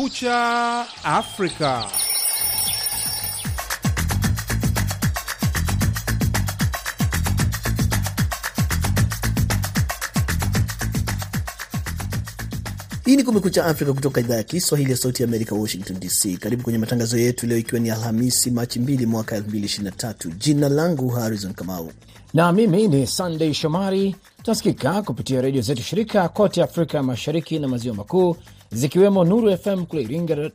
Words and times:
Kumekucha 0.00 0.86
Afrika. 1.04 1.84
Hii 13.04 13.16
ni 13.16 13.24
Kumekucha 13.24 13.64
Afrika 13.66 13.92
kutoka 13.92 14.20
idhaa 14.20 14.34
ya 14.36 14.42
Kiswahili 14.42 14.90
ya 14.90 14.96
Sauti 14.96 15.22
ya 15.22 15.28
Amerika, 15.28 15.54
Washington 15.54 16.00
DC. 16.00 16.36
Karibu 16.38 16.62
kwenye 16.62 16.78
matangazo 16.78 17.18
yetu 17.18 17.46
leo, 17.46 17.58
ikiwa 17.58 17.80
ni 17.80 17.90
Alhamisi 17.90 18.50
Machi 18.50 18.78
2 18.78 19.06
mwaka 19.06 19.36
2023. 19.38 20.30
Jina 20.38 20.68
langu 20.68 21.08
Harrison 21.08 21.52
Kamau 21.54 21.92
na 22.34 22.52
mimi 22.52 22.88
ni 22.88 23.06
Sunday 23.06 23.54
Shomari. 23.54 24.16
Tunasikika 24.42 25.02
kupitia 25.02 25.40
redio 25.40 25.62
zetu 25.62 25.82
shirika 25.82 26.28
kote 26.28 26.62
Afrika 26.62 26.96
ya 26.98 27.02
Mashariki 27.02 27.58
na 27.58 27.68
Maziwa 27.68 27.94
Makuu, 27.94 28.36
zikiwemo 28.70 29.24
Nuru 29.24 29.56
FM 29.56 29.84
kule 29.86 30.02
Iringa, 30.02 30.50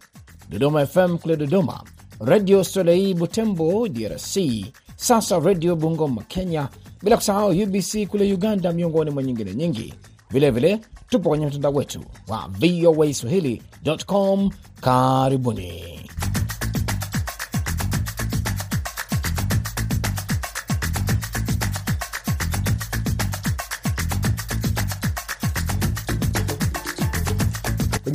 Dodoma 0.50 0.86
FM 0.86 1.18
kule 1.18 1.38
Dodoma, 1.38 1.84
Redio 2.20 2.64
Solei 2.64 3.14
Butembo 3.14 3.88
DRC, 3.88 4.66
Sasa 4.96 5.40
Redio 5.40 5.76
Bungoma 5.76 6.24
Kenya, 6.28 6.70
bila 7.04 7.16
kusahau 7.18 7.50
UBC 7.50 8.08
kule 8.08 8.34
Uganda, 8.34 8.72
miongoni 8.72 9.12
mwa 9.12 9.24
nyingine 9.24 9.54
nyingi. 9.56 9.94
Vilevile 10.30 10.80
tupo 11.10 11.30
kwenye 11.30 11.46
mtandao 11.46 11.74
wetu 11.74 12.02
wa 12.28 12.50
VOA 12.60 13.14
Swahili.com. 13.14 14.50
Karibuni. 14.82 16.05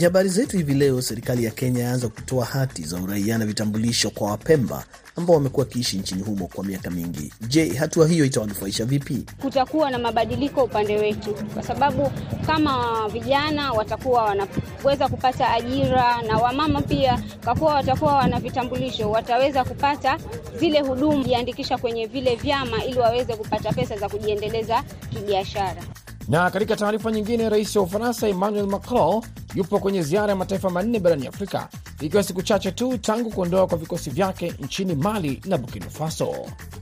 Kwenye 0.00 0.08
habari 0.08 0.28
zetu 0.28 0.56
hivi 0.56 0.74
leo, 0.74 1.02
serikali 1.02 1.44
ya 1.44 1.50
Kenya 1.50 1.84
yaanza 1.84 2.08
kutoa 2.08 2.44
hati 2.44 2.82
za 2.82 2.96
uraia 3.00 3.38
na 3.38 3.46
vitambulisho 3.46 4.10
kwa 4.10 4.30
Wapemba 4.30 4.84
ambao 5.16 5.36
wamekuwa 5.36 5.64
wakiishi 5.66 5.98
nchini 5.98 6.22
humo 6.22 6.46
kwa 6.46 6.64
miaka 6.64 6.90
mingi. 6.90 7.32
Je, 7.40 7.74
hatua 7.74 8.08
hiyo 8.08 8.24
itawanufaisha 8.24 8.84
vipi? 8.84 9.24
Kutakuwa 9.42 9.90
na 9.90 9.98
mabadiliko 9.98 10.64
upande 10.64 10.96
wetu, 10.96 11.34
kwa 11.54 11.62
sababu 11.62 12.12
kama 12.46 13.08
vijana 13.12 13.72
watakuwa 13.72 14.22
wanaweza 14.24 15.08
kupata 15.08 15.50
ajira 15.52 16.22
na 16.22 16.36
wamama 16.38 16.82
pia, 16.82 17.22
kwa 17.44 17.54
kuwa 17.54 17.74
watakuwa 17.74 18.16
wana 18.16 18.40
vitambulisho, 18.40 19.10
wataweza 19.10 19.64
kupata 19.64 20.18
zile 20.58 20.80
huduma, 20.80 21.24
jiandikisha 21.24 21.78
kwenye 21.78 22.06
vile 22.06 22.36
vyama 22.36 22.84
ili 22.84 22.98
waweze 22.98 23.36
kupata 23.36 23.72
pesa 23.72 23.96
za 23.96 24.08
kujiendeleza 24.08 24.84
kibiashara. 25.10 25.82
Na 26.30 26.50
katika 26.50 26.76
taarifa 26.76 27.10
nyingine, 27.12 27.48
rais 27.48 27.76
wa 27.76 27.82
Ufaransa 27.82 28.28
Emmanuel 28.28 28.66
Macron 28.66 29.22
yupo 29.54 29.78
kwenye 29.78 30.02
ziara 30.02 30.28
ya 30.28 30.36
mataifa 30.36 30.70
manne 30.70 30.98
barani 31.00 31.26
Afrika, 31.26 31.68
ikiwa 32.00 32.22
siku 32.22 32.42
chache 32.42 32.72
tu 32.72 32.98
tangu 32.98 33.30
kuondoa 33.30 33.66
kwa 33.66 33.78
vikosi 33.78 34.10
vyake 34.10 34.54
nchini 34.60 34.94
Mali 34.94 35.42
na 35.46 35.58
Burkina 35.58 35.90
Faso. 35.90 36.34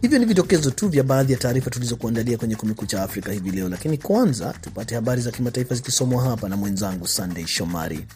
Hivyo 0.02 0.18
ni 0.18 0.24
vidokezo 0.24 0.70
tu 0.70 0.88
vya 0.88 1.02
baadhi 1.02 1.32
ya 1.32 1.38
taarifa 1.38 1.70
tulizokuandalia 1.70 2.38
kwenye 2.38 2.56
Kumekucha 2.56 3.02
Afrika 3.02 3.32
hivi 3.32 3.50
leo, 3.50 3.68
lakini 3.68 3.98
kwanza 3.98 4.52
tupate 4.60 4.94
habari 4.94 5.20
za 5.22 5.30
kimataifa 5.30 5.74
zikisomwa 5.74 6.22
hapa 6.22 6.48
na 6.48 6.56
mwenzangu 6.56 7.06
Sandey 7.08 7.46
Shomari. 7.46 8.06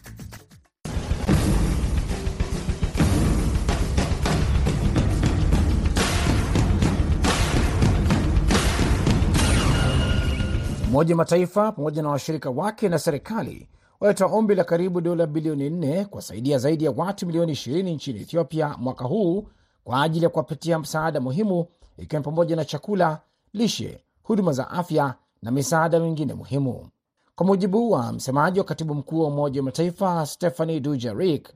Umoja 10.92 11.14
wa 11.14 11.16
Mataifa 11.18 11.72
pamoja 11.72 12.02
na 12.02 12.08
washirika 12.08 12.50
wake 12.50 12.88
na 12.88 12.98
serikali 12.98 13.68
walitoa 14.00 14.28
ombi 14.32 14.54
la 14.54 14.64
karibu 14.64 15.00
dola 15.00 15.26
bilioni 15.26 15.70
nne 15.70 16.04
kuwasaidia 16.04 16.58
zaidi 16.58 16.84
ya 16.84 16.90
watu 16.96 17.26
milioni 17.26 17.52
20 17.52 17.94
nchini 17.94 18.20
Ethiopia 18.20 18.76
mwaka 18.78 19.04
huu 19.04 19.46
kwa 19.84 20.02
ajili 20.02 20.24
ya 20.24 20.30
kuwapatia 20.30 20.78
msaada 20.78 21.20
muhimu, 21.20 21.66
ikiwa 21.98 22.20
ni 22.20 22.24
pamoja 22.24 22.56
na 22.56 22.64
chakula, 22.64 23.20
lishe, 23.52 24.04
huduma 24.22 24.52
za 24.52 24.70
afya 24.70 25.14
na 25.42 25.50
misaada 25.50 26.00
mingine 26.00 26.34
muhimu. 26.34 26.88
Kwa 27.36 27.46
mujibu 27.46 27.90
wa 27.90 28.12
msemaji 28.12 28.58
wa 28.58 28.64
katibu 28.64 28.94
mkuu 28.94 29.20
wa 29.20 29.26
Umoja 29.28 29.60
wa 29.60 29.64
Mataifa 29.64 30.26
Stephanie 30.26 30.80
Dujarric, 30.80 31.48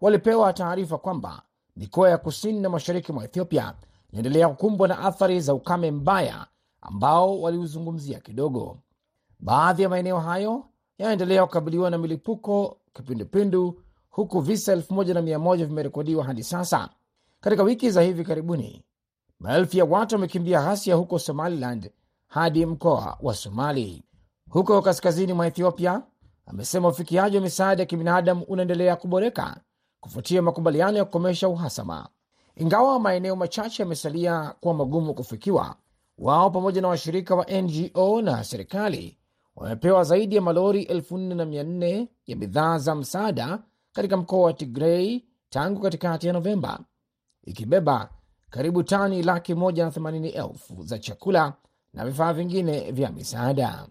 walipewa 0.00 0.52
taarifa 0.52 0.98
kwamba 0.98 1.42
mikoa 1.76 2.10
ya 2.10 2.18
kusini 2.18 2.60
na 2.60 2.68
mashariki 2.68 3.12
mwa 3.12 3.24
Ethiopia 3.24 3.74
inaendelea 4.12 4.48
kukumbwa 4.48 4.88
na 4.88 4.98
athari 4.98 5.40
za 5.40 5.54
ukame 5.54 5.90
mbaya 5.90 6.46
ambao 6.82 7.40
waliuzungumzia 7.40 8.20
kidogo. 8.20 8.78
Baadhi 9.40 9.82
ya 9.82 9.88
maeneo 9.88 10.18
hayo 10.20 10.64
yanaendelea 10.98 11.46
kukabiliwa 11.46 11.90
na 11.90 11.98
milipuko 11.98 12.76
kipindupindu, 12.92 13.82
huku 14.10 14.40
visa 14.40 14.72
elfu 14.72 14.94
moja 14.94 15.14
na 15.14 15.22
mia 15.22 15.38
moja 15.38 15.66
vimerekodiwa 15.66 16.24
hadi 16.24 16.44
sasa. 16.44 16.88
Katika 17.40 17.62
wiki 17.62 17.90
za 17.90 18.02
hivi 18.02 18.24
karibuni, 18.24 18.84
maelfu 19.40 19.76
ya 19.76 19.84
watu 19.84 20.14
wamekimbia 20.14 20.62
ghasia 20.62 20.94
huko 20.94 21.18
Somaliland 21.18 21.90
hadi 22.28 22.66
mkoa 22.66 23.18
wa 23.22 23.34
Somali. 23.34 24.02
Huko 24.50 24.82
kaskazini 24.82 25.32
mwa 25.32 25.46
Ethiopia, 25.46 26.02
amesema 26.46 26.88
ufikiaji 26.88 27.36
wa 27.36 27.42
misaada 27.42 27.82
ya 27.82 27.86
kibinadamu 27.86 28.44
unaendelea 28.44 28.96
kuboreka 28.96 29.60
kufuatia 30.00 30.42
makubaliano 30.42 30.98
ya 30.98 31.04
kukomesha 31.04 31.48
uhasama, 31.48 32.08
ingawa 32.56 33.00
maeneo 33.00 33.36
machache 33.36 33.82
yamesalia 33.82 34.54
kuwa 34.60 34.74
magumu 34.74 35.14
kufikiwa 35.14 35.76
wao 36.20 36.50
pamoja 36.50 36.80
na 36.82 36.88
washirika 36.88 37.34
wa 37.34 37.46
NGO 37.62 38.22
na 38.22 38.44
serikali 38.44 39.16
wamepewa 39.56 40.04
zaidi 40.04 40.36
ya 40.36 40.42
malori 40.42 40.82
elfu 40.82 41.18
nne 41.18 41.34
na 41.34 41.44
mia 41.44 41.62
nne 41.64 42.08
ya 42.26 42.36
bidhaa 42.36 42.78
za 42.78 42.94
msaada 42.94 43.58
katika 43.92 44.16
mkoa 44.16 44.40
wa 44.44 44.52
Tigrei 44.52 45.24
tangu 45.50 45.80
katikati 45.80 46.26
ya 46.26 46.32
Novemba, 46.32 46.80
ikibeba 47.44 48.08
karibu 48.50 48.82
tani 48.82 49.22
laki 49.22 49.54
moja 49.54 49.84
na 49.84 49.90
themanini 49.90 50.28
elfu 50.28 50.82
za 50.84 50.98
chakula 50.98 51.52
na 51.94 52.04
vifaa 52.06 52.32
vingine 52.32 52.92
vya 52.92 53.12
misaada. 53.12 53.86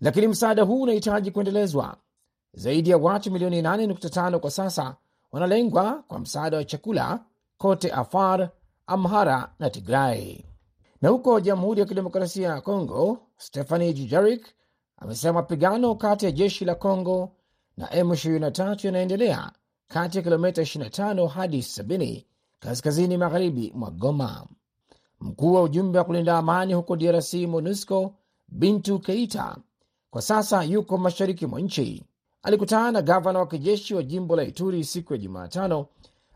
Lakini 0.00 0.28
msaada 0.28 0.62
huu 0.62 0.82
unahitaji 0.82 1.30
kuendelezwa. 1.30 1.96
Zaidi 2.54 2.90
ya 2.90 2.98
watu 2.98 3.30
milioni 3.32 3.62
8.5 3.62 4.38
kwa 4.38 4.50
sasa 4.50 4.96
wanalengwa 5.32 6.02
kwa 6.08 6.18
msaada 6.18 6.56
wa 6.56 6.64
chakula 6.64 7.20
kote 7.58 7.92
Afar, 7.92 8.48
Amhara 8.86 9.52
na 9.58 9.70
Tigrai. 9.70 10.47
Na 11.02 11.08
huko 11.08 11.40
Jamhuri 11.40 11.80
ya 11.80 11.86
Kidemokrasia 11.86 12.48
ya 12.48 12.60
Kongo, 12.60 13.18
Stephani 13.36 13.92
Dujarik 13.92 14.46
amesema 14.96 15.32
mapigano 15.32 15.94
kati 15.94 16.24
ya 16.24 16.30
jeshi 16.32 16.64
la 16.64 16.74
Kongo 16.74 17.32
na 17.76 17.86
M23 17.86 18.86
yanaendelea 18.86 19.52
kati 19.88 20.16
ya 20.18 20.24
kilomita 20.24 20.62
25 20.62 21.28
hadi 21.28 21.58
70 21.58 22.24
kaskazini 22.60 23.16
magharibi 23.16 23.72
mwa 23.74 23.90
Goma. 23.90 24.46
Mkuu 25.20 25.54
wa 25.54 25.62
ujumbe 25.62 25.98
wa 25.98 26.04
kulinda 26.04 26.38
amani 26.38 26.74
huko 26.74 26.96
DRC, 26.96 27.34
MONUSCO, 27.34 28.14
Bintu 28.48 28.98
Keita, 28.98 29.56
kwa 30.10 30.22
sasa 30.22 30.62
yuko 30.64 30.98
mashariki 30.98 31.46
mwa 31.46 31.60
nchi. 31.60 32.04
Alikutana 32.42 32.90
na 32.92 33.02
gavana 33.02 33.38
wa 33.38 33.46
kijeshi 33.46 33.94
wa 33.94 34.02
jimbo 34.02 34.36
la 34.36 34.42
Ituri 34.42 34.84
siku 34.84 35.12
ya 35.12 35.18
Jumatano, 35.18 35.86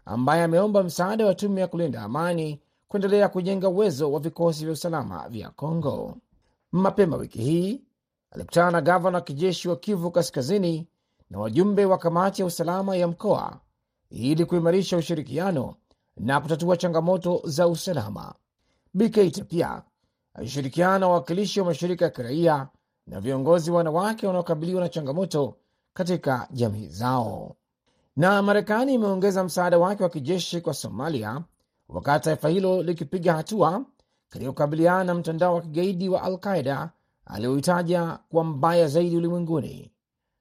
ambaye 0.05 0.43
ameomba 0.43 0.83
msaada 0.83 1.27
wa 1.27 1.35
tume 1.35 1.61
ya 1.61 1.67
kulinda 1.67 2.03
amani 2.03 2.61
kuendelea 2.93 3.29
kujenga 3.29 3.69
uwezo 3.69 4.13
wa 4.13 4.21
vikosi 4.21 4.65
vya 4.65 4.73
usalama 4.73 5.29
vya 5.29 5.51
Kongo. 5.51 6.17
Mapema 6.73 7.17
wiki 7.17 7.39
hii 7.43 7.81
alikutana 8.31 8.71
na 8.71 8.81
gavana 8.81 9.19
wa 9.19 9.25
kijeshi 9.25 9.69
wa 9.69 9.77
Kivu 9.77 10.11
Kaskazini 10.11 10.89
na 11.31 11.39
wajumbe 11.39 11.85
wa 11.85 11.99
kamati 11.99 12.43
ya 12.43 12.47
usalama 12.47 12.97
ya 12.97 13.09
mkoa 13.09 13.61
ili 14.11 14.45
kuimarisha 14.45 14.97
ushirikiano 14.97 15.75
na 16.17 16.41
kutatua 16.41 16.77
changamoto 16.77 17.41
za 17.45 17.69
usalama. 17.69 18.35
Bikeita 18.95 19.45
pia 19.45 19.83
alishirikiana 20.35 20.99
na 20.99 21.09
wawakilishi 21.09 21.61
wa 21.61 21.67
mashirika 21.67 22.05
ya 22.05 22.11
kiraia 22.11 22.69
na 23.07 23.21
viongozi 23.21 23.71
wanawake 23.71 24.27
wanaokabiliwa 24.27 24.81
na 24.81 24.89
changamoto 24.89 25.57
katika 25.95 26.49
jamii 26.51 26.89
zao. 26.89 27.57
Na 28.17 28.43
Marekani 28.43 28.95
imeongeza 28.95 29.45
msaada 29.45 29.79
wake 29.79 30.03
wa 30.03 30.09
kijeshi 30.09 30.61
kwa 30.61 30.75
Somalia 30.75 31.43
wakati 31.95 32.25
taifa 32.25 32.49
hilo 32.49 32.83
likipiga 32.83 33.35
hatua 33.35 33.85
katika 34.29 34.51
kukabiliana 34.51 35.05
na 35.05 35.15
mtandao 35.15 35.55
wa 35.55 35.61
kigaidi 35.63 36.09
wa 36.09 36.23
Al 36.23 36.39
Qaida 36.39 36.91
aliyohitaja 37.27 38.19
kuwa 38.29 38.45
mbaya 38.45 38.89
zaidi 38.89 39.17
ulimwenguni. 39.17 39.91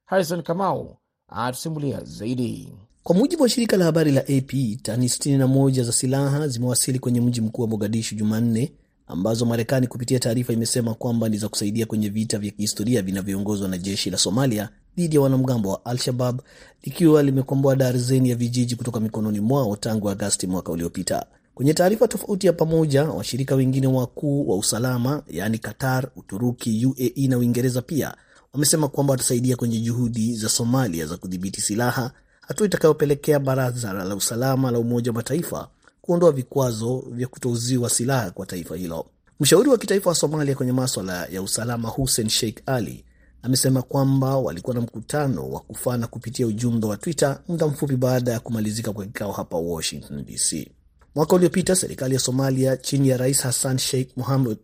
Harrison 0.06 0.44
Kamau 0.44 0.98
anatusimulia 1.28 2.04
zaidi. 2.04 2.74
Kwa 3.04 3.16
mujibu 3.16 3.44
wa 3.44 3.50
shirika 3.50 3.78
la 3.78 3.86
habari 3.86 4.12
la 4.12 4.22
AP, 4.22 4.82
tani 4.82 5.08
61 5.08 5.84
za 5.84 5.92
silaha 5.92 6.48
zimewasili 6.48 7.00
kwenye 7.00 7.22
mji 7.22 7.42
mkuu 7.42 7.62
wa 7.62 7.68
Mogadishu 7.68 8.16
Jumanne, 8.16 8.72
ambazo 9.08 9.46
Marekani 9.46 9.88
kupitia 9.88 10.20
taarifa 10.20 10.54
imesema 10.54 10.94
kwamba 10.94 11.30
ni 11.30 11.38
za 11.38 11.50
kusaidia 11.50 11.86
kwenye 11.86 12.10
vita 12.10 12.40
vya 12.40 12.52
kihistoria 12.52 13.02
vinavyoongozwa 13.02 13.68
na 13.70 13.78
jeshi 13.78 14.10
la 14.10 14.18
Somalia 14.18 14.70
dhidi 14.98 15.16
ya 15.16 15.22
wanamgambo 15.22 15.70
wa 15.70 15.86
Al-Shabab, 15.86 16.42
likiwa 16.84 17.24
limekomboa 17.24 17.76
darzeni 17.76 18.30
ya 18.30 18.36
vijiji 18.36 18.76
kutoka 18.76 19.00
mikononi 19.00 19.40
mwao 19.40 19.76
tangu 19.76 20.10
Agasti 20.10 20.48
mwaka 20.48 20.72
uliopita. 20.72 21.26
Kwenye 21.56 21.74
taarifa 21.74 22.08
tofauti 22.08 22.48
ya 22.48 22.54
pamoja, 22.54 23.04
washirika 23.04 23.56
wengine 23.56 23.88
wakuu 23.88 24.50
wa 24.50 24.58
usalama 24.58 25.24
yaani 25.28 25.58
Qatar, 25.58 26.08
Uturuki, 26.16 26.86
UAE 26.86 27.28
na 27.28 27.38
Uingereza 27.38 27.82
pia 27.82 28.14
wamesema 28.54 28.88
kwamba 28.88 29.12
watasaidia 29.12 29.56
kwenye 29.56 29.80
juhudi 29.80 30.36
za 30.36 30.50
Somalia 30.50 31.06
za 31.06 31.18
kudhibiti 31.18 31.62
silaha, 31.62 32.12
hatua 32.42 32.68
itakayopelekea 32.68 33.40
Baraza 33.40 33.94
la 33.94 34.16
Usalama 34.16 34.72
la 34.72 34.80
Umoja 34.80 35.12
wa 35.12 35.16
Mataifa 35.16 35.68
kuondoa 36.02 36.32
vikwazo 36.32 37.04
vya 37.12 37.28
kutouziwa 37.28 37.90
silaha 37.90 38.32
kwa 38.32 38.46
taifa 38.46 38.76
hilo. 38.76 39.06
Mshauri 39.40 39.70
wa 39.70 39.78
kitaifa 39.78 40.10
wa 40.10 40.16
Somalia 40.16 40.56
kwenye 40.56 40.72
maswala 40.72 41.26
ya 41.26 41.42
usalama 41.42 41.90
Hussein 41.90 42.30
Sheikh 42.30 42.58
Ali 42.66 43.06
amesema 43.42 43.82
kwamba 43.82 44.38
walikuwa 44.38 44.76
na 44.76 44.82
mkutano 44.82 45.50
wa 45.50 45.60
kufana 45.60 46.08
kupitia 46.08 46.48
ujumbe 46.48 46.88
wa 46.88 46.98
Twitter 46.98 47.40
muda 47.48 47.68
mfupi 47.68 47.96
baada 47.96 48.32
ya 48.32 48.40
kumalizika 48.40 48.94
kwa 48.94 49.06
kikao 49.06 49.32
hapa 49.32 49.58
Washington 49.58 50.26
DC. 50.26 50.72
Mwaka 51.16 51.36
uliopita 51.36 51.76
serikali 51.76 52.14
ya 52.14 52.20
Somalia 52.20 52.78
chini 52.78 53.10
ya 53.10 53.18
Rais 53.18 53.42
Hassan 53.42 53.78
Sheikh 53.78 54.18
Mohamud 54.18 54.58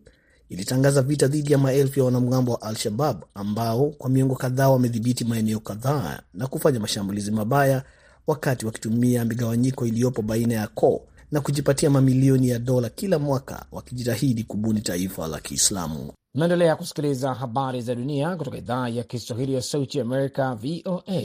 ilitangaza 0.48 1.02
vita 1.02 1.26
dhidi 1.26 1.52
ya 1.52 1.58
maelfu 1.58 1.98
ya 1.98 2.04
wanamgambo 2.04 2.52
wa 2.52 2.62
Al-Shabab 2.62 3.24
ambao 3.34 3.86
kwa 3.90 4.10
miongo 4.10 4.34
kadhaa 4.36 4.68
wamedhibiti 4.68 5.24
maeneo 5.24 5.60
kadhaa 5.60 6.20
na 6.34 6.46
kufanya 6.46 6.80
mashambulizi 6.80 7.30
mabaya, 7.30 7.82
wakati 8.26 8.66
wakitumia 8.66 9.24
migawanyiko 9.24 9.86
iliyopo 9.86 10.22
baina 10.22 10.54
ya 10.54 10.66
koo 10.66 11.00
na 11.32 11.40
kujipatia 11.40 11.90
mamilioni 11.90 12.48
ya 12.48 12.58
dola 12.58 12.88
kila 12.88 13.18
mwaka 13.18 13.66
wakijitahidi 13.72 14.44
kubuni 14.44 14.80
taifa 14.80 15.26
la 15.28 15.40
Kiislamu. 15.40 16.12
Mnaendelea 16.34 16.76
kusikiliza 16.76 17.34
habari 17.34 17.82
za 17.82 17.94
dunia 17.94 18.36
kutoka 18.36 18.58
idhaa 18.58 18.88
ya 18.88 19.02
Kiswahili 19.04 19.54
ya 19.54 19.62
Sauti 19.62 19.98
ya 19.98 20.04
Amerika, 20.04 20.54
VOA, 20.54 21.22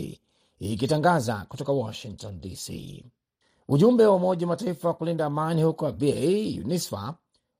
ikitangaza 0.59 1.45
kutoka 1.49 1.71
Washington 1.71 2.41
DC. 2.41 2.71
Ujumbe 3.73 4.05
wa 4.05 4.15
Umoja 4.15 4.47
Mataifa 4.47 4.87
wa 4.87 4.93
kulinda 4.93 5.25
amani 5.25 5.63
huko 5.63 5.87
Abyei, 5.87 6.59
UNISFA, 6.65 7.13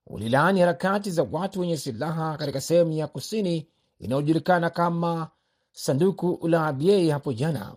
ulilaani 0.08 0.60
harakati 0.60 1.12
za 1.12 1.28
watu 1.32 1.60
wenye 1.60 1.78
silaha 1.78 2.38
katika 2.38 2.62
sehemu 2.62 2.92
ya 2.92 3.08
kusini 3.08 3.68
inayojulikana 4.00 4.70
kama 4.70 5.30
sanduku 5.72 6.48
la 6.48 6.68
Abyei 6.68 7.10
hapo 7.10 7.34
jana, 7.34 7.76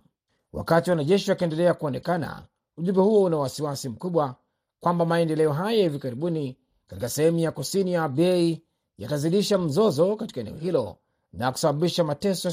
wakati 0.53 0.91
wanajeshi 0.91 1.31
wakiendelea 1.31 1.75
kuonekana. 1.75 2.47
Ujumbe 2.77 3.01
huo 3.01 3.23
una 3.23 3.37
wasiwasi 3.37 3.89
mkubwa 3.89 4.35
kwamba 4.81 5.05
maendeleo 5.07 5.53
haya 5.53 5.83
hivi 5.83 5.99
karibuni 5.99 6.57
katika 6.87 7.09
sehemu 7.09 7.39
ya 7.39 7.51
kusini 7.53 7.93
ya 7.93 8.05
Abyei 8.05 8.63
yatazidisha 8.99 9.59
mzozo 9.59 10.17
katika 10.17 10.41
eneo 10.41 10.57
hilo 10.57 10.97
na 11.33 11.53
kusababisha 11.53 12.05
mateso 12.05 12.49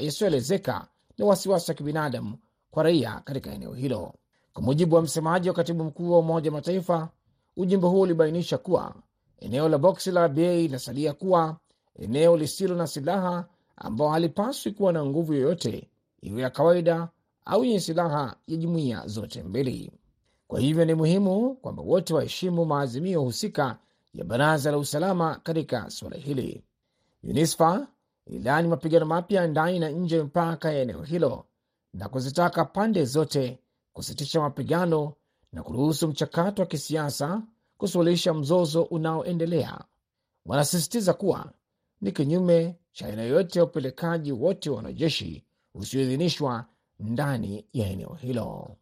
yasiyoelezeka 0.00 0.86
na 1.18 1.26
wasiwasi 1.26 1.70
wa 1.70 1.74
kibinadamu 1.74 2.38
kwa 2.70 2.82
raia 2.82 3.20
katika 3.24 3.50
eneo 3.52 3.72
hilo. 3.74 4.14
Kwa 4.60 4.66
mujibu 4.66 4.96
wa 4.96 5.02
msemaji 5.02 5.48
wa 5.48 5.54
katibu 5.54 5.84
mkuu 5.84 6.12
wa 6.12 6.18
Umoja 6.18 6.50
wa 6.50 6.56
Mataifa, 6.56 7.08
ujumbe 7.56 7.86
huo 7.86 8.00
ulibainisha 8.00 8.58
kuwa 8.58 8.94
eneo 9.38 9.68
la 9.68 9.78
boksi 9.78 10.10
la 10.10 10.24
Abyei 10.24 10.62
linasalia 10.62 11.12
kuwa 11.12 11.56
eneo 11.98 12.36
lisilo 12.36 12.74
na 12.76 12.86
silaha 12.86 13.44
ambao 13.76 14.08
halipaswi 14.08 14.72
kuwa 14.72 14.92
na 14.92 15.04
nguvu 15.04 15.34
yoyote, 15.34 15.88
iwe 16.22 16.42
ya 16.42 16.50
kawaida 16.50 17.08
au 17.44 17.64
yenye 17.64 17.80
silaha 17.80 18.36
ya 18.46 18.56
jumuiya 18.56 19.06
zote 19.06 19.42
mbili. 19.42 19.92
Kwa 20.48 20.60
hivyo 20.60 20.84
ni 20.84 20.94
muhimu 20.94 21.54
kwamba 21.54 21.82
wote 21.82 22.14
waheshimu 22.14 22.64
maazimio 22.64 23.20
husika 23.22 23.78
ya 24.14 24.24
Baraza 24.24 24.70
la 24.70 24.78
Usalama 24.78 25.34
katika 25.42 25.90
suala 25.90 26.16
hili. 26.16 26.62
UNISFA 27.24 27.86
ililaani 28.26 28.68
mapigano 28.68 29.06
mapya 29.06 29.46
ndani 29.46 29.78
na 29.78 29.88
nje 29.88 30.16
ya 30.16 30.24
mipaka 30.24 30.72
ya 30.72 30.82
eneo 30.82 31.02
hilo 31.02 31.44
na 31.94 32.08
kuzitaka 32.08 32.64
pande 32.64 33.04
zote 33.04 33.58
kusitisha 33.92 34.40
mapigano 34.40 35.12
na 35.52 35.62
kuruhusu 35.62 36.08
mchakato 36.08 36.62
wa 36.62 36.66
kisiasa 36.68 37.42
kusuluhisha 37.76 38.34
mzozo 38.34 38.82
unaoendelea. 38.82 39.84
Wanasisitiza 40.46 41.12
kuwa 41.14 41.52
ni 42.00 42.12
kinyume 42.12 42.76
cha 42.92 43.06
aina 43.06 43.22
yoyote 43.22 43.58
ya 43.58 43.64
upelekaji 43.64 44.32
wote 44.32 44.70
wa 44.70 44.76
wanajeshi 44.76 45.44
usioidhinishwa 45.74 46.64
ndani 46.98 47.64
ya 47.72 47.86
eneo 47.90 48.14
hilo. 48.20 48.76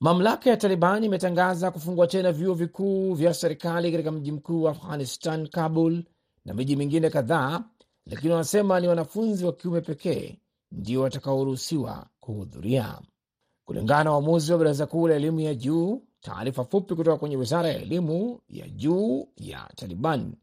Mamlaka 0.00 0.50
ya 0.50 0.56
Taliban 0.56 1.04
imetangaza 1.04 1.70
kufungua 1.70 2.06
tena 2.06 2.32
vyuo 2.32 2.54
vikuu 2.54 3.14
vya 3.14 3.34
serikali 3.34 3.92
katika 3.92 4.12
mji 4.12 4.32
mkuu 4.32 4.62
wa 4.62 4.70
Afghanistan, 4.70 5.48
Kabul, 5.48 6.04
na 6.44 6.54
miji 6.54 6.76
mingine 6.76 7.10
kadhaa, 7.10 7.64
lakini 8.06 8.32
wanasema 8.32 8.80
ni 8.80 8.88
wanafunzi 8.88 9.44
wa 9.44 9.52
kiume 9.52 9.80
pekee 9.80 10.38
ndio 10.72 11.00
watakaoruhusiwa 11.02 12.06
kuhudhuria, 12.20 12.98
kulingana 13.72 14.04
na 14.04 14.12
uamuzi 14.12 14.52
wa 14.52 14.58
Baraza 14.58 14.86
Kuu 14.86 15.08
la 15.08 15.14
Elimu 15.14 15.40
ya 15.40 15.54
Juu. 15.54 16.02
Taarifa 16.20 16.64
fupi 16.64 16.94
kutoka 16.94 17.16
kwenye 17.16 17.36
wizara 17.36 17.68
ya 17.68 17.82
elimu 17.82 18.40
ya 18.48 18.68
juu 18.68 19.28
ya 19.36 19.70
Taliban 19.76 20.34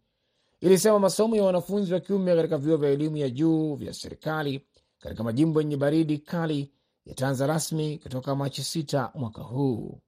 ilisema 0.62 1.00
masomo 1.00 1.36
ya 1.36 1.44
wanafunzi 1.44 1.94
wa 1.94 2.00
kiume 2.00 2.36
katika 2.36 2.58
vyuo 2.58 2.78
vya 2.78 2.90
elimu 2.90 3.18
ya 3.18 3.30
juu 3.30 3.76
vya 3.76 3.94
serikali 3.94 4.66
katika 5.00 5.24
majimbo 5.24 5.62
yenye 5.62 5.78
baridi 5.78 6.18
kali 6.18 6.72
yataanza 7.06 7.48
rasmi 7.48 7.98
kutoka 7.98 8.36
Machi 8.36 8.64
sita 8.64 9.12
mwaka 9.16 9.42
huu. 9.42 10.00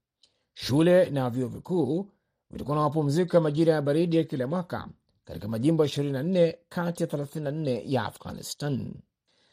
Shule 0.54 1.10
na 1.10 1.30
vyuo 1.30 1.48
vikuu 1.48 2.08
vitakuwa 2.52 2.78
na 2.78 2.84
mapumziko 2.84 3.38
ya 3.38 3.42
majira 3.42 3.74
ya 3.74 3.82
baridi 3.82 4.18
ya 4.18 4.24
kila 4.24 4.48
mwaka 4.48 4.88
katika 5.26 5.48
majimbo 5.48 5.86
24 5.86 6.54
kati 6.70 7.04
ya 7.04 7.10
34 7.10 7.82
ya 7.86 8.04
Afghanistan. 8.06 8.94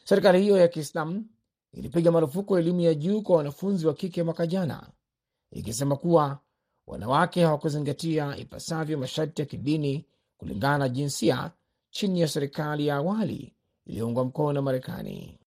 Serikali 0.05 0.41
hiyo 0.41 0.57
ya 0.57 0.67
Kiislamu 0.67 1.25
ilipiga 1.73 2.11
marufuku 2.11 2.57
elimu 2.57 2.81
ya 2.81 2.93
juu 2.93 3.21
kwa 3.21 3.37
wanafunzi 3.37 3.87
wa 3.87 3.93
kike 3.93 4.23
mwaka 4.23 4.47
jana, 4.47 4.87
ikisema 5.51 5.95
kuwa 5.95 6.39
wanawake 6.87 7.43
hawakuzingatia 7.43 8.37
ipasavyo 8.37 8.97
masharti 8.97 9.41
ya 9.41 9.45
kidini 9.45 10.05
kulingana 10.37 10.77
na 10.77 10.89
jinsia 10.89 11.51
chini 11.89 12.21
ya 12.21 12.27
serikali 12.27 12.87
ya 12.87 12.95
awali 12.95 13.53
iliyoungwa 13.85 14.25
mkono 14.25 14.53
na 14.53 14.61
Marekani. 14.61 15.39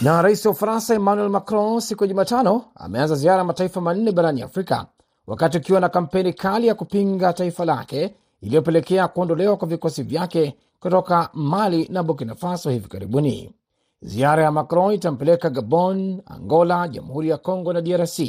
Na 0.00 0.22
rais 0.22 0.46
wa 0.46 0.52
Ufaransa 0.52 0.94
Emmanuel 0.94 1.28
Macron 1.30 1.80
siku 1.80 2.04
ya 2.04 2.08
Jumatano 2.08 2.64
ameanza 2.74 3.14
ziara 3.14 3.38
ya 3.38 3.44
mataifa 3.44 3.80
manne 3.80 4.12
barani 4.12 4.42
Afrika, 4.42 4.86
wakati 5.26 5.58
ukiwa 5.58 5.80
na 5.80 5.88
kampeni 5.88 6.32
kali 6.32 6.66
ya 6.66 6.74
kupinga 6.74 7.32
taifa 7.32 7.64
lake 7.64 8.14
iliyopelekea 8.40 9.08
kuondolewa 9.08 9.56
kwa 9.56 9.68
vikosi 9.68 10.02
vyake 10.02 10.56
kutoka 10.80 11.30
Mali 11.34 11.88
na 11.88 12.02
Burkina 12.02 12.34
Faso 12.34 12.70
hivi 12.70 12.88
karibuni. 12.88 13.54
Ziara 14.02 14.42
ya 14.42 14.52
Macron 14.52 14.94
itampeleka 14.94 15.50
Gabon, 15.50 16.22
Angola, 16.26 16.88
Jamhuri 16.88 17.28
ya 17.28 17.36
Kongo 17.36 17.72
na 17.72 17.80
DRC. 17.80 18.20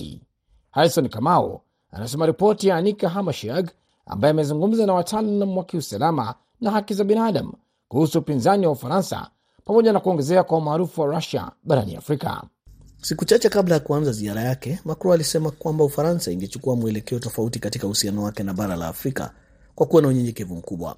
Harison 0.72 1.10
Kamau 1.10 1.62
anasoma 1.92 2.25
ripoti 2.25 2.68
ya 2.68 2.75
Anika 2.78 3.10
Hamashiag 3.10 3.70
ambaye 4.06 4.32
amezungumza 4.32 4.86
na 4.86 4.94
wataalam 4.94 5.58
wa 5.58 5.63
kiusalama 5.63 6.36
na 6.62 6.72
haki 6.72 6.94
za 6.94 7.04
binadamu 7.04 7.54
kuhusu 7.88 8.20
upinzani 8.20 8.66
wa 8.66 8.72
Ufaransa 8.72 9.30
pamoja 9.65 9.94
na 9.94 10.00
kuongezea 10.00 10.44
kwa 10.44 10.58
umaarufu 10.58 11.01
wa 11.01 11.08
Rusia 11.15 11.51
barani 11.63 11.96
Afrika. 11.96 12.44
Siku 13.01 13.25
chache 13.25 13.50
kabla 13.50 13.74
ya 13.75 13.80
kuanza 13.80 14.12
ziara 14.12 14.41
yake, 14.41 14.80
Macron 14.86 15.13
alisema 15.13 15.51
kwamba 15.51 15.84
Ufaransa 15.84 16.32
ingechukua 16.32 16.75
mwelekeo 16.75 17.20
tofauti 17.20 17.60
katika 17.60 17.86
uhusiano 17.88 18.24
wake 18.24 18.44
na 18.44 18.53
bara 18.53 18.75
la 18.75 18.88
Afrika 18.88 19.34
kwa 19.75 19.88
kuwa 19.88 20.01
na 20.01 20.08
unyenyekevu 20.08 20.56
mkubwa. 20.56 20.96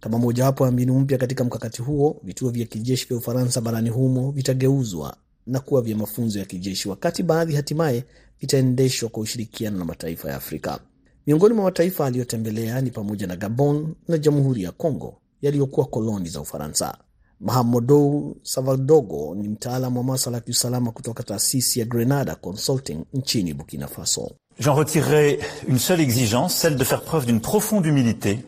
Kama 0.00 0.18
mojawapo 0.18 0.64
ya 0.66 0.70
mbinu 0.72 0.98
mpya 1.00 1.18
katika 1.18 1.44
mkakati 1.44 1.82
huo, 1.82 2.20
vituo 2.22 2.50
vya 2.50 2.66
kijeshi 2.66 3.06
vya 3.08 3.16
Ufaransa 3.16 3.60
barani 3.60 3.88
humo 3.90 4.30
vitageuzwa 4.30 5.16
na 5.46 5.60
kuwa 5.60 5.82
vya 5.82 5.96
mafunzo 5.96 6.38
ya 6.38 6.44
kijeshi, 6.44 6.88
wakati 6.88 7.22
baadhi 7.22 7.54
hatimaye 7.54 8.04
vitaendeshwa 8.40 9.08
kwa 9.08 9.22
ushirikiano 9.22 9.78
na 9.78 9.84
mataifa 9.84 10.30
ya 10.30 10.36
Afrika. 10.36 10.80
Miongoni 11.26 11.54
mwa 11.54 11.64
mataifa 11.64 12.06
aliyotembelea 12.06 12.80
ni 12.80 12.90
pamoja 12.90 13.26
na 13.26 13.36
Gabon 13.36 13.94
na 14.08 14.18
Jamhuri 14.18 14.62
ya 14.62 14.72
Kongo 14.72 15.20
yaliyokuwa 15.42 15.86
koloni 15.86 16.28
za 16.28 16.40
Ufaransa. 16.40 16.98
Mahamadou 17.42 18.36
Savadogo 18.42 19.34
ni 19.34 19.48
mtaalamu 19.48 19.98
wa 19.98 20.04
maswala 20.04 20.36
ya 20.38 20.40
kiusalama 20.44 20.90
kutoka 20.92 21.22
taasisi 21.22 21.80
ya 21.80 21.86
Grenada 21.86 22.34
Consulting 22.34 22.98
nchini 23.14 23.54
Burkina 23.54 23.86
Faso. 23.88 24.30
J'en 24.60 24.74
retirerai 24.74 25.38
une 25.68 25.78
seule 25.78 26.00
exigence, 26.02 26.54
celle 26.54 26.76
de 26.76 26.84
faire 26.84 27.00
preuve 27.02 27.26
d'une 27.26 27.40
profonde 27.40 27.86
humilité 27.86 28.38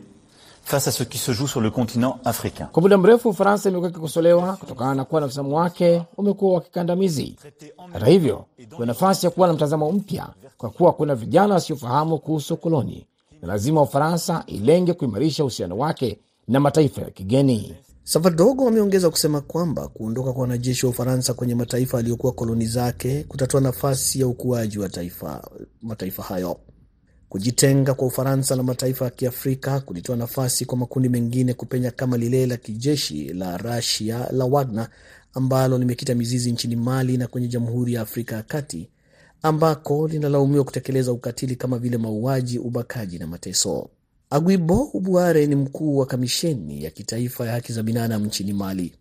face 0.63 0.87
à 0.87 0.91
ce 0.91 1.03
qui 1.03 1.17
se 1.17 1.31
joue 1.33 1.47
sur 1.47 1.61
le 1.61 1.71
continent 1.71 2.19
africain. 2.25 2.65
Kwa 2.71 2.81
muda 2.83 2.97
mrefu 2.97 3.29
Ufaransa 3.29 3.69
imekuwa 3.69 3.89
ikikosolewa 3.89 4.55
kutokana 4.57 4.95
na 4.95 5.05
kuwa 5.05 5.21
na 5.21 5.27
msimamo 5.27 5.57
wake 5.57 6.01
umekuwa 6.17 6.53
wa 6.53 6.61
kikandamizi. 6.61 7.35
Hata 7.93 8.05
hivyo, 8.05 8.45
kuna 8.75 8.85
nafasi 8.85 9.25
ya 9.25 9.29
kuwa 9.29 9.47
na 9.47 9.53
mtazamo 9.53 9.91
mpya 9.91 10.27
kwa 10.57 10.69
kuwa 10.69 10.93
kuna 10.93 11.15
vijana 11.15 11.53
wasiofahamu 11.53 12.19
kuhusu 12.19 12.57
koloni, 12.57 13.05
na 13.41 13.47
lazima 13.47 13.81
Ufaransa 13.81 14.43
ilenge 14.47 14.93
kuimarisha 14.93 15.43
uhusiano 15.43 15.77
wake 15.77 16.19
na 16.47 16.59
mataifa 16.59 17.01
ya 17.01 17.09
kigeni. 17.09 17.75
Savadogo 18.07 18.67
ameongeza 18.67 19.09
kusema 19.09 19.41
kwamba 19.41 19.87
kuondoka 19.87 20.33
kwa 20.33 20.41
wanajeshi 20.41 20.85
wa 20.85 20.89
Ufaransa 20.91 21.33
kwenye 21.33 21.55
mataifa 21.55 21.97
aliyokuwa 21.99 22.33
koloni 22.33 22.65
zake 22.67 23.23
kutatoa 23.23 23.61
nafasi 23.61 24.19
ya 24.19 24.27
ukuaji 24.27 24.79
wa 24.79 24.89
taifa, 24.89 25.49
mataifa 25.81 26.23
hayo. 26.23 26.59
Kujitenga 27.29 27.93
kwa 27.93 28.07
Ufaransa 28.07 28.55
na 28.55 28.63
mataifa 28.63 29.05
ya 29.05 29.11
Kiafrika 29.11 29.79
kulitoa 29.79 30.15
nafasi 30.15 30.65
kwa 30.65 30.77
makundi 30.77 31.09
mengine 31.09 31.53
kupenya 31.53 31.91
kama 31.91 32.17
lile 32.17 32.45
la 32.45 32.57
kijeshi 32.57 33.33
la 33.33 33.57
Rasia 33.57 34.27
la 34.31 34.45
Wagner 34.45 34.87
ambalo 35.33 35.77
limekita 35.77 36.15
mizizi 36.15 36.51
nchini 36.51 36.75
Mali 36.75 37.17
na 37.17 37.27
kwenye 37.27 37.47
Jamhuri 37.47 37.93
ya 37.93 38.01
Afrika 38.01 38.35
ya 38.35 38.43
Kati 38.43 38.89
ambako 39.41 40.07
linalaumiwa 40.07 40.63
kutekeleza 40.63 41.11
ukatili 41.11 41.55
kama 41.55 41.77
vile 41.79 41.97
mauaji, 41.97 42.59
ubakaji 42.59 43.19
na 43.19 43.27
mateso. 43.27 43.89
Agwibo 44.35 44.83
ubware 44.93 45.47
ni 45.47 45.55
mkuu 45.55 45.97
wa 45.97 46.05
kamisheni 46.05 46.83
ya 46.83 46.89
kitaifa 46.91 47.45
ya 47.45 47.51
haki 47.51 47.73
za 47.73 47.83
binadamu 47.83 48.25
nchini 48.25 48.53
Mali. 48.53 48.93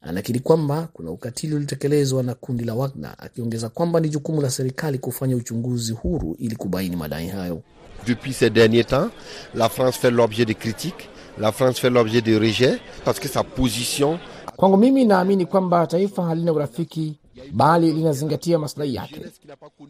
Anakiri 0.00 0.40
kwamba 0.40 0.88
kuna 0.92 1.10
ukatili 1.10 1.54
uliotekelezwa 1.54 2.22
na 2.22 2.34
kundi 2.34 2.64
la 2.64 2.74
Wagner, 2.74 3.14
akiongeza 3.18 3.68
kwamba 3.68 4.00
ni 4.00 4.08
jukumu 4.08 4.42
la 4.42 4.50
serikali 4.50 4.98
kufanya 4.98 5.36
uchunguzi 5.36 5.92
huru 5.92 6.36
ili 6.38 6.56
kubaini 6.56 6.96
madai 6.96 7.26
hayo. 7.28 7.62
Depuis 8.06 8.32
ces 8.38 8.50
derniers 8.52 8.86
temps, 8.86 9.10
la 9.54 9.68
France 9.68 9.98
fait 9.98 10.14
l'objet 10.14 10.46
de 10.46 10.54
critiques, 10.54 11.08
la 11.38 11.52
France 11.52 11.80
fait 11.80 11.90
l'objet 11.92 12.22
de 12.22 12.38
rejets 12.38 12.78
parce 13.04 13.20
que 13.20 13.28
sa 13.28 13.44
position 13.44 14.18
Kwangu 14.56 14.76
mimi 14.76 15.04
naamini 15.04 15.46
kwamba 15.46 15.86
taifa 15.86 16.22
halina 16.24 16.52
urafiki 16.52 17.18
bali 17.52 17.92
linazingatia 17.92 18.58
maslahi 18.58 18.94
yake. 18.94 19.20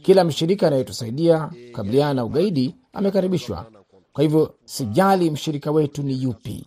Kila 0.03 0.25
mshirika 0.25 0.67
anayetusaidia 0.67 1.51
kukabiliana 1.71 2.15
na 2.15 2.25
ugaidi 2.25 2.75
amekaribishwa. 2.93 3.67
Kwa 4.13 4.23
hivyo 4.25 4.55
sijali 4.65 5.31
mshirika 5.31 5.71
wetu 5.71 6.03
ni 6.03 6.23
yupi. 6.23 6.67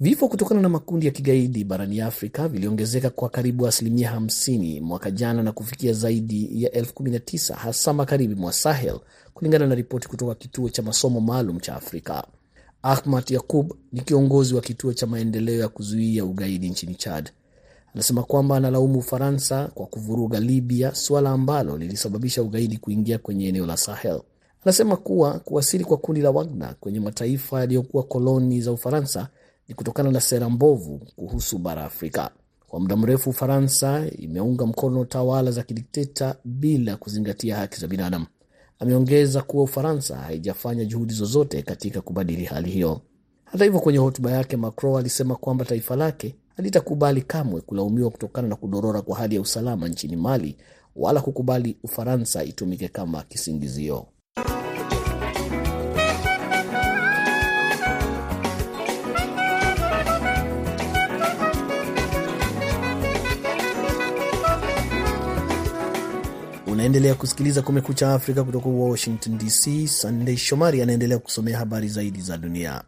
Vifo 0.00 0.28
kutokana 0.28 0.60
na 0.60 0.68
makundi 0.68 1.06
ya 1.06 1.12
kigaidi 1.12 1.64
barani 1.64 2.00
Afrika 2.00 2.48
viliongezeka 2.48 3.10
kwa 3.10 3.28
karibu 3.28 3.66
asilimia 3.66 4.16
50 4.16 4.80
mwaka 4.80 5.10
jana 5.10 5.42
na 5.42 5.52
kufikia 5.52 5.92
zaidi 5.92 6.62
ya 6.62 6.70
elfu 6.72 6.92
19 7.02 7.54
hasa 7.54 7.92
magharibi 7.92 8.34
mwa 8.34 8.52
Sahel, 8.52 8.98
kulingana 9.34 9.66
na 9.66 9.74
ripoti 9.74 10.08
kutoka 10.08 10.34
kituo 10.34 10.68
cha 10.68 10.82
masomo 10.82 11.20
maalum 11.20 11.60
cha 11.60 11.76
Afrika. 11.76 12.24
Ahmad 12.82 13.30
Yakub 13.30 13.72
ni 13.92 14.00
kiongozi 14.00 14.54
wa 14.54 14.60
kituo 14.60 14.92
cha 14.92 15.06
maendeleo 15.06 15.60
ya 15.60 15.68
kuzuia 15.68 16.24
ugaidi 16.24 16.68
nchini 16.70 16.94
Chad. 16.94 17.30
Anasema 17.94 18.22
kwamba 18.22 18.56
analaumu 18.56 18.98
Ufaransa 18.98 19.68
kwa 19.74 19.86
kuvuruga 19.86 20.40
Libya, 20.40 20.94
suala 20.94 21.30
ambalo 21.30 21.78
lilisababisha 21.78 22.42
ugaidi 22.42 22.76
kuingia 22.76 23.18
kwenye 23.18 23.48
eneo 23.48 23.66
la 23.66 23.76
Sahel. 23.76 24.20
Anasema 24.64 24.96
kuwa 24.96 25.38
kuwasili 25.38 25.84
kwa 25.84 25.96
kundi 25.96 26.20
la 26.20 26.30
Wagner 26.30 26.74
kwenye 26.80 27.00
mataifa 27.00 27.60
yaliyokuwa 27.60 28.02
koloni 28.02 28.60
za 28.60 28.72
Ufaransa 28.72 29.28
ni 29.68 29.74
kutokana 29.74 30.10
na 30.10 30.20
sera 30.20 30.50
mbovu 30.50 31.00
kuhusu 31.16 31.58
bara 31.58 31.84
Afrika. 31.84 32.30
Kwa 32.68 32.80
muda 32.80 32.96
mrefu, 32.96 33.30
Ufaransa 33.30 34.06
imeunga 34.18 34.66
mkono 34.66 35.04
tawala 35.04 35.50
za 35.50 35.62
kidikteta 35.62 36.36
bila 36.44 36.96
kuzingatia 36.96 37.56
haki 37.56 37.80
za 37.80 37.86
binadamu. 37.86 38.26
Ameongeza 38.78 39.42
kuwa 39.42 39.64
Ufaransa 39.64 40.16
haijafanya 40.16 40.84
juhudi 40.84 41.14
zozote 41.14 41.62
katika 41.62 42.00
kubadili 42.00 42.44
hali 42.44 42.70
hiyo. 42.70 43.00
Hata 43.44 43.64
hivyo, 43.64 43.80
kwenye 43.80 43.98
hotuba 43.98 44.30
yake, 44.30 44.56
Macron 44.56 44.96
alisema 44.98 45.36
kwamba 45.36 45.64
taifa 45.64 45.96
lake 45.96 46.34
halitakubali 46.56 47.22
kamwe 47.22 47.60
kulaumiwa 47.60 48.10
kutokana 48.10 48.48
na 48.48 48.56
kudorora 48.56 49.02
kwa 49.02 49.16
hali 49.16 49.34
ya 49.34 49.40
usalama 49.40 49.88
nchini 49.88 50.16
Mali 50.16 50.56
wala 50.96 51.20
kukubali 51.20 51.76
Ufaransa 51.82 52.44
itumike 52.44 52.88
kama 52.88 53.22
kisingizio. 53.22 54.06
Unaendelea 66.82 67.14
kusikiliza 67.14 67.62
Kumekucha 67.62 68.14
Afrika 68.14 68.44
kutoka 68.44 68.68
Washington 68.68 69.38
DC. 69.38 69.86
Sandey 69.88 70.36
Shomari 70.36 70.82
anaendelea 70.82 71.18
kusomea 71.18 71.58
habari 71.58 71.88
zaidi 71.88 72.20
za 72.20 72.38
dunia. 72.38 72.84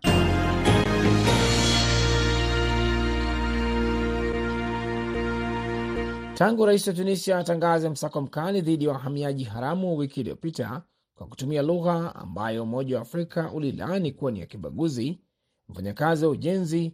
Tangu 6.35 6.67
rais 6.67 6.87
wa 6.87 6.93
Tunisia 6.95 7.39
atangaze 7.39 7.89
msako 7.89 8.21
mkali 8.21 8.61
dhidi 8.61 8.85
ya 8.85 8.91
wahamiaji 8.93 9.45
haramu 9.45 9.97
wiki 9.97 10.21
iliyopita 10.21 10.83
kwa 11.15 11.27
kutumia 11.27 11.63
lugha 11.63 12.15
ambayo 12.15 12.63
Umoja 12.63 12.97
wa 12.97 13.03
Afrika 13.03 13.53
ulilaani 13.53 14.13
kuwa 14.13 14.33
ni 14.33 14.41
ya 14.41 14.47
kibaguzi, 14.47 15.19
mfanyakazi 15.69 16.25
wa 16.25 16.31
ujenzi 16.31 16.93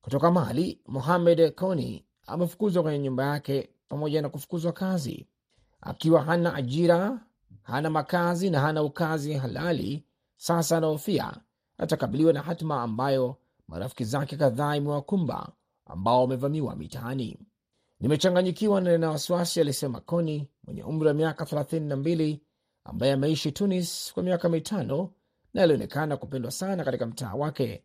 kutoka 0.00 0.30
Mali 0.30 0.80
Mohamed 0.86 1.54
Koni 1.54 2.04
amefukuzwa 2.26 2.82
kwenye 2.82 2.98
nyumba 2.98 3.24
yake 3.26 3.68
pamoja 3.88 4.22
na 4.22 4.28
kufukuzwa 4.28 4.72
kazi 4.72 5.26
akiwa 5.80 6.22
hana 6.22 6.54
ajira, 6.54 7.20
hana 7.62 7.90
makazi 7.90 8.50
na 8.50 8.60
hana 8.60 8.82
ukazi 8.82 9.32
halali. 9.34 10.04
Sasa 10.36 10.76
anahofia 10.76 11.36
atakabiliwa 11.78 12.32
na 12.32 12.42
hatima 12.42 12.82
ambayo 12.82 13.36
marafiki 13.68 14.04
zake 14.04 14.36
kadhaa 14.36 14.76
imewakumba 14.76 15.52
ambao 15.86 16.20
wamevamiwa 16.20 16.76
mitaani. 16.76 17.38
Nimechanganyikiwa 18.00 18.80
na 18.80 18.92
nina 18.92 19.10
wasiwasi, 19.10 19.60
alisema 19.60 20.00
Koni 20.00 20.48
mwenye 20.64 20.82
umri 20.84 21.08
wa 21.08 21.14
miaka 21.14 21.44
32 21.44 22.38
ambaye 22.84 23.12
ameishi 23.12 23.52
Tunis 23.52 24.12
kwa 24.14 24.22
miaka 24.22 24.48
mitano 24.48 25.10
na 25.54 25.62
alionekana 25.62 26.16
kupendwa 26.16 26.50
sana 26.50 26.84
katika 26.84 27.06
mtaa 27.06 27.34
wake, 27.34 27.84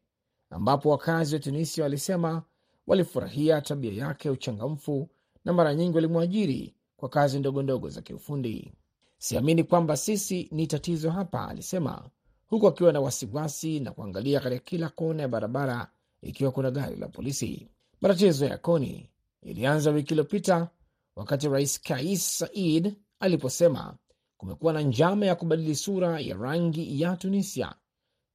ambapo 0.49 0.89
wakazi 0.89 1.35
wa 1.35 1.39
Tunisia 1.41 1.83
walisema 1.83 2.43
walifurahia 2.87 3.61
tabia 3.61 3.93
yake 4.05 4.29
uchangamfu 4.29 5.09
na 5.45 5.53
mara 5.53 5.75
nyingi 5.75 5.95
walimwajiri 5.95 6.74
kwa 6.97 7.09
kazi 7.09 7.39
ndogo 7.39 7.63
ndogo 7.63 7.89
za 7.89 8.01
kiufundi. 8.01 8.73
Siamini 9.17 9.63
kwamba 9.63 9.97
sisi 9.97 10.49
ni 10.51 10.67
tatizo 10.67 11.09
hapa, 11.11 11.47
alisema 11.47 12.09
huku 12.47 12.67
akiwa 12.67 12.93
na 12.93 12.99
wasiwasi 13.01 13.79
na 13.79 13.91
kuangalia 13.91 14.39
katika 14.39 14.61
kila 14.65 14.89
kona 14.89 15.21
ya 15.21 15.27
barabara 15.27 15.91
ikiwa 16.21 16.51
kuna 16.51 16.71
gari 16.71 16.95
la 16.95 17.07
polisi. 17.07 17.67
Matatizo 18.01 18.45
ya 18.45 18.57
Koni 18.57 19.09
ilianza 19.41 19.91
wiki 19.91 20.13
iliyopita 20.13 20.69
wakati 21.15 21.47
rais 21.49 21.81
Kais 21.81 22.37
Saied 22.37 22.93
aliposema 23.19 23.95
kumekuwa 24.37 24.73
na 24.73 24.81
njama 24.81 25.25
ya 25.25 25.35
kubadili 25.35 25.75
sura 25.75 26.19
ya 26.19 26.35
rangi 26.37 27.01
ya 27.01 27.15
Tunisia 27.17 27.75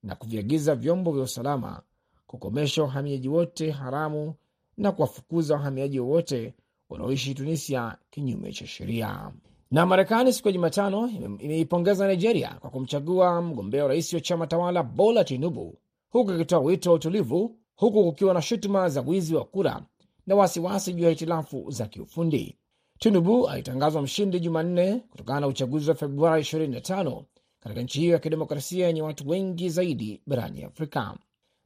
na 0.02 0.14
kuviagiza 0.14 0.74
vyombo 0.74 1.12
vya 1.12 1.22
usalama 1.22 1.82
kukomesha 2.26 2.82
wahamiaji 2.82 3.28
wote 3.28 3.70
haramu 3.70 4.34
na 4.76 4.92
kuwafukuza 4.92 5.54
wahamiaji 5.54 6.00
wowote 6.00 6.54
wanaoishi 6.90 7.34
Tunisia 7.34 7.96
kinyume 8.10 8.52
cha 8.52 8.66
sheria. 8.66 9.32
Na 9.70 9.86
Marekani 9.86 10.32
siku 10.32 10.48
ya 10.48 10.52
Jumatano 10.52 11.10
imeipongeza 11.38 12.08
Nigeria 12.08 12.54
kwa 12.60 12.70
kumchagua 12.70 13.42
mgombea 13.42 13.84
urais 13.84 14.12
wa 14.14 14.20
chama 14.20 14.46
tawala 14.46 14.82
Bola 14.82 15.24
Tinubu, 15.24 15.78
huku 16.10 16.32
ikitoa 16.32 16.58
wito 16.60 16.90
wa 16.90 16.96
utulivu, 16.96 17.56
huku 17.76 18.04
kukiwa 18.04 18.34
na 18.34 18.42
shutuma 18.42 18.88
za 18.88 19.00
wizi 19.00 19.34
wa 19.34 19.44
kura 19.44 19.82
na 20.26 20.34
wasiwasi 20.34 20.92
juu 20.92 21.04
ya 21.04 21.10
hitilafu 21.10 21.70
za 21.70 21.86
kiufundi. 21.86 22.56
Tinubu 22.98 23.48
alitangazwa 23.48 24.02
mshindi 24.02 24.40
Jumanne 24.40 24.94
kutokana 25.10 25.40
na 25.40 25.46
uchaguzi 25.46 25.90
wa 25.90 25.96
Februari 25.96 26.42
25 26.42 27.22
katika 27.60 27.82
nchi 27.82 28.00
hiyo 28.00 28.12
ya 28.12 28.18
kidemokrasia 28.18 28.86
yenye 28.86 29.02
watu 29.02 29.28
wengi 29.28 29.68
zaidi 29.68 30.20
barani 30.26 30.64
Afrika. 30.64 31.16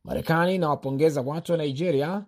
Marekani 0.05 0.55
inawapongeza 0.55 1.21
watu 1.21 1.53
wa 1.53 1.59
Nigeria, 1.59 2.25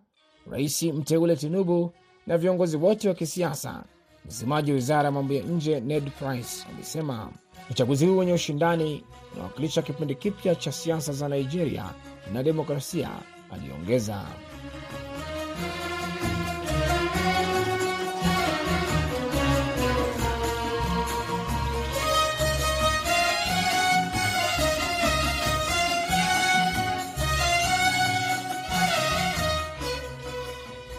rais 0.51 0.83
mteule 0.83 1.37
Tinubu 1.37 1.93
na 2.27 2.39
viongozi 2.39 2.77
wote 2.77 3.09
wa 3.09 3.15
kisiasa. 3.15 3.85
Msemaji 4.27 4.71
wa 4.71 4.75
wizara 4.75 5.05
ya 5.05 5.11
mambo 5.13 5.35
ya 5.35 5.43
nje 5.43 5.81
Ned 5.81 6.11
Price 6.11 6.67
alisema 6.75 7.31
uchaguzi 7.71 8.07
huu 8.07 8.19
wenye 8.19 8.33
ushindani 8.33 9.05
unawakilisha 9.35 9.83
kipindi 9.83 10.15
kipya 10.15 10.55
cha 10.55 10.73
siasa 10.73 11.13
za 11.13 11.29
Nigeria 11.29 11.85
na 12.33 12.43
demokrasia, 12.43 13.11
aliongeza. 13.53 14.23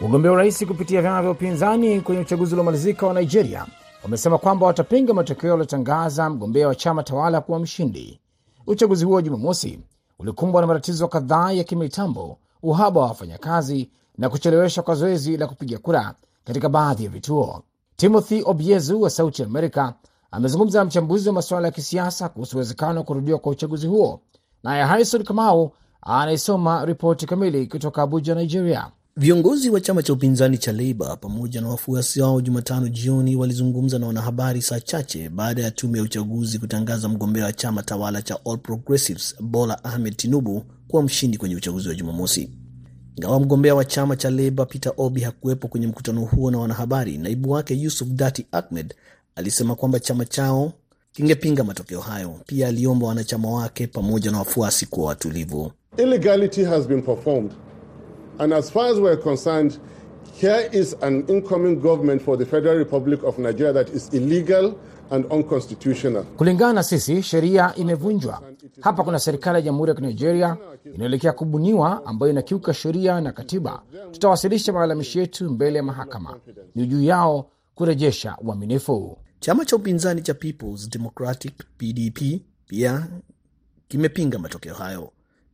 Wagombea 0.07 0.31
urais 0.31 0.65
kupitia 0.65 1.01
vyama 1.01 1.21
vya 1.21 1.31
upinzani 1.31 2.01
kwenye 2.01 2.21
uchaguzi 2.21 2.53
uliomalizika 2.53 3.07
wa 3.07 3.13
Nigeria 3.13 3.65
wamesema 4.03 4.37
kwamba 4.37 4.65
watapinga 4.65 5.13
matokeo 5.13 5.49
yaliyotangaza 5.49 6.29
mgombea 6.29 6.67
wa 6.67 6.75
chama 6.75 7.03
tawala 7.03 7.41
kuwa 7.41 7.59
mshindi. 7.59 8.19
Uchaguzi 8.67 9.05
huo 9.05 9.15
wa 9.15 9.21
Jumamosi 9.21 9.79
ulikumbwa 10.19 10.61
na 10.61 10.67
matatizo 10.67 11.07
kadhaa 11.07 11.51
ya 11.51 11.63
kimitambo, 11.63 12.37
uhaba 12.63 13.01
wa 13.01 13.07
wafanyakazi 13.07 13.89
na 14.17 14.29
kucheleweshwa 14.29 14.83
kwa 14.83 14.95
zoezi 14.95 15.37
la 15.37 15.47
kupiga 15.47 15.77
kura 15.77 16.13
katika 16.43 16.69
baadhi 16.69 17.03
ya 17.03 17.09
vituo. 17.09 17.63
Timothy 17.95 18.41
Obiezu 18.45 19.01
wa 19.01 19.09
Sauti 19.09 19.43
Amerika 19.43 19.93
amezungumza 20.31 20.79
na 20.79 20.85
mchambuzi 20.85 21.29
wa 21.29 21.35
masuala 21.35 21.67
ya 21.67 21.71
kisiasa 21.71 22.29
kuhusu 22.29 22.55
uwezekano 22.57 22.99
wa 22.99 23.05
kurudiwa 23.05 23.39
kwa 23.39 23.51
uchaguzi 23.51 23.87
huo, 23.87 24.21
naye 24.63 24.83
Harrison 24.83 25.23
Kamau 25.23 25.71
anaisoma 26.01 26.85
ripoti 26.85 27.25
kamili 27.25 27.67
kutoka 27.67 28.01
Abuja, 28.01 28.35
Nigeria. 28.35 28.91
Viongozi 29.19 29.69
wa 29.69 29.81
chama 29.81 30.03
cha 30.03 30.13
upinzani 30.13 30.57
cha 30.57 30.71
Labour 30.71 31.19
pamoja 31.19 31.61
na 31.61 31.69
wafuasi 31.69 32.21
wao 32.21 32.41
Jumatano 32.41 32.87
jioni 32.87 33.35
walizungumza 33.35 33.99
na 33.99 34.07
wanahabari 34.07 34.61
saa 34.61 34.79
chache 34.79 35.29
baada 35.29 35.61
ya 35.63 35.71
tume 35.71 35.97
ya 35.97 36.03
uchaguzi 36.03 36.59
kutangaza 36.59 37.09
mgombea 37.09 37.45
wa 37.45 37.53
chama 37.53 37.83
tawala 37.83 38.21
cha 38.21 38.39
All 38.45 38.57
Progressives 38.57 39.35
Bola 39.41 39.83
Ahmed 39.83 40.15
Tinubu 40.17 40.63
kuwa 40.87 41.03
mshindi 41.03 41.37
kwenye 41.37 41.55
uchaguzi 41.55 41.89
wa 41.89 41.95
Jumamosi. 41.95 42.49
Ingawa 43.15 43.39
mgombea 43.39 43.75
wa 43.75 43.85
chama 43.85 44.15
cha 44.15 44.29
Labour 44.29 44.67
Peter 44.67 44.93
Obi 44.97 45.21
hakuwepo 45.21 45.67
kwenye 45.67 45.87
mkutano 45.87 46.21
huo 46.21 46.51
na 46.51 46.57
wanahabari, 46.57 47.17
naibu 47.17 47.51
wake 47.51 47.73
Yusuf 47.73 48.07
Dati 48.07 48.45
Ahmed 48.51 48.93
alisema 49.35 49.75
kwamba 49.75 49.99
chama 49.99 50.25
chao 50.25 50.73
kingepinga 51.11 51.63
matokeo 51.63 51.99
hayo. 51.99 52.39
Pia 52.45 52.67
aliomba 52.67 53.07
wanachama 53.07 53.51
wake 53.51 53.87
pamoja 53.87 54.31
na 54.31 54.37
wafuasi 54.39 54.85
kuwa 54.85 55.07
watulivu. 55.07 55.71
Illegality 55.97 56.63
has 56.63 56.87
been 56.87 57.01
performed 57.01 57.51
and 58.39 58.53
as 58.53 58.71
far 58.71 58.87
as 58.91 58.99
we're 58.99 59.17
concerned 59.21 59.79
here 60.41 60.69
is 60.71 60.95
an 61.01 61.23
incoming 61.27 61.75
government 61.81 62.21
for 62.21 62.37
the 62.37 62.45
Federal 62.45 62.77
Republic 62.77 63.23
of 63.23 63.37
Nigeria 63.39 63.73
that 63.73 63.89
is 63.89 64.09
illegal 64.13 64.77
and 65.11 65.25
unconstitutional. 65.31 66.23
Kulingana 66.37 66.73
na 66.73 66.83
sisi, 66.83 67.23
sheria 67.23 67.73
imevunjwa 67.75 68.41
hapa. 68.81 69.03
Kuna 69.03 69.19
serikali 69.19 69.55
ya 69.55 69.61
Jamhuri 69.61 69.91
ya 69.95 69.99
Nigeria 70.01 70.57
inaelekea 70.95 71.31
kubuniwa 71.31 72.05
ambayo 72.05 72.31
inakiuka 72.31 72.73
sheria 72.73 73.21
na 73.21 73.31
katiba. 73.31 73.81
Tutawasilisha 74.11 74.73
malalamishi 74.73 75.19
yetu 75.19 75.49
mbele 75.49 75.77
ya 75.77 75.83
mahakama. 75.83 76.39
Ni 76.75 76.87
juu 76.87 77.01
yao 77.03 77.49
kurejesha 77.75 78.37
uaminifu. 78.41 79.17
Chama 79.39 79.65
cha 79.65 79.75
upinzani 79.75 80.21
cha 80.21 80.33
Peoples 80.33 80.89
Democratic 80.89 81.53
PDP 81.77 82.41
pia 82.67 83.07
kimepinga 83.87 84.39
matokeo 84.39 84.73
hayo. 84.73 85.11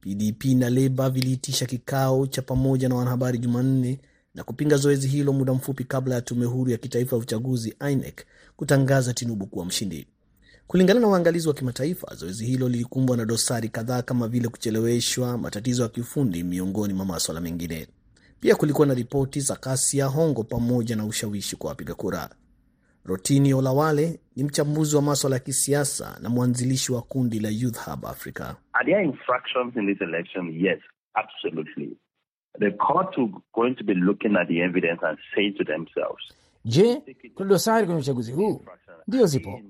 PDP 0.08 0.46
na 0.46 0.70
Leba 0.70 1.10
viliitisha 1.10 1.66
kikao 1.66 2.28
cha 2.28 2.42
pamoja 2.42 2.90
na 2.90 2.96
wanahabari 2.96 3.38
Jumanne 3.38 4.00
na 4.36 4.44
kupinga 4.44 4.78
zoezi 4.78 5.08
hilo 5.08 5.34
muda 5.34 5.54
mfupi 5.54 5.84
kabla 5.84 6.16
ya 6.16 6.22
tume 6.22 6.46
huru 6.46 6.72
ya 6.72 6.78
kitaifa 6.78 7.16
ya 7.16 7.22
uchaguzi 7.22 7.76
INEC 7.92 8.26
kutangaza 8.56 9.14
Tinubu 9.14 9.46
kuwa 9.46 9.66
mshindi. 9.66 10.08
Kulingana 10.68 11.00
na 11.00 11.08
waangalizi 11.08 11.48
wa 11.48 11.54
kimataifa, 11.54 12.16
zoezi 12.16 12.46
hilo 12.46 12.70
lilikumbwa 12.70 13.18
na 13.18 13.26
dosari 13.26 13.70
kadhaa 13.70 14.02
kama 14.02 14.28
vile 14.28 14.48
kucheleweshwa, 14.48 15.38
matatizo 15.38 15.84
ya 15.84 15.90
kiufundi, 15.90 16.44
miongoni 16.44 16.94
mwa 16.94 17.06
maswala 17.06 17.42
mengine. 17.42 17.88
Pia 18.40 18.56
kulikuwa 18.56 18.88
na 18.88 18.94
ripoti 18.94 19.40
za 19.42 19.56
kasi 19.56 19.98
ya 19.98 20.06
hongo 20.06 20.44
pamoja 20.44 20.96
na 20.96 21.06
ushawishi 21.06 21.56
kwa 21.56 21.70
wapiga 21.70 21.96
kura. 21.96 22.30
Rotini 23.06 23.54
Olawale 23.54 24.20
ni 24.36 24.44
mchambuzi 24.44 24.96
wa 24.96 25.02
maswala 25.02 25.36
ya 25.36 25.40
kisiasa 25.40 26.18
na 26.22 26.30
mwanzilishi 26.30 26.92
wa 26.92 27.02
kundi 27.02 27.40
la 27.40 27.50
Youth 27.50 27.78
Hub 27.86 28.06
Africa. 28.06 28.42
Are 28.74 28.86
there 28.86 29.04
infractions 29.04 29.76
in 29.76 29.88
this 29.94 30.02
election? 30.02 30.54
Yes, 30.66 30.80
absolutely. 31.14 31.98
The 32.60 32.72
court 32.72 33.18
is 33.18 33.30
going 33.54 33.76
to 33.76 33.84
be 33.84 33.94
looking 33.94 34.36
at 34.42 34.48
the 34.48 34.62
evidence 34.62 35.00
and 35.04 35.18
say 35.36 35.52
to 35.52 35.64
themselves, 35.64 36.34
Je, 36.66 37.02
kuna 37.36 37.50
dosari 37.50 37.86
kwenye 37.86 38.00
uchaguzi 38.02 38.32
huu? 38.32 38.62
Ndiyo, 39.08 39.26
zipo. 39.26 39.62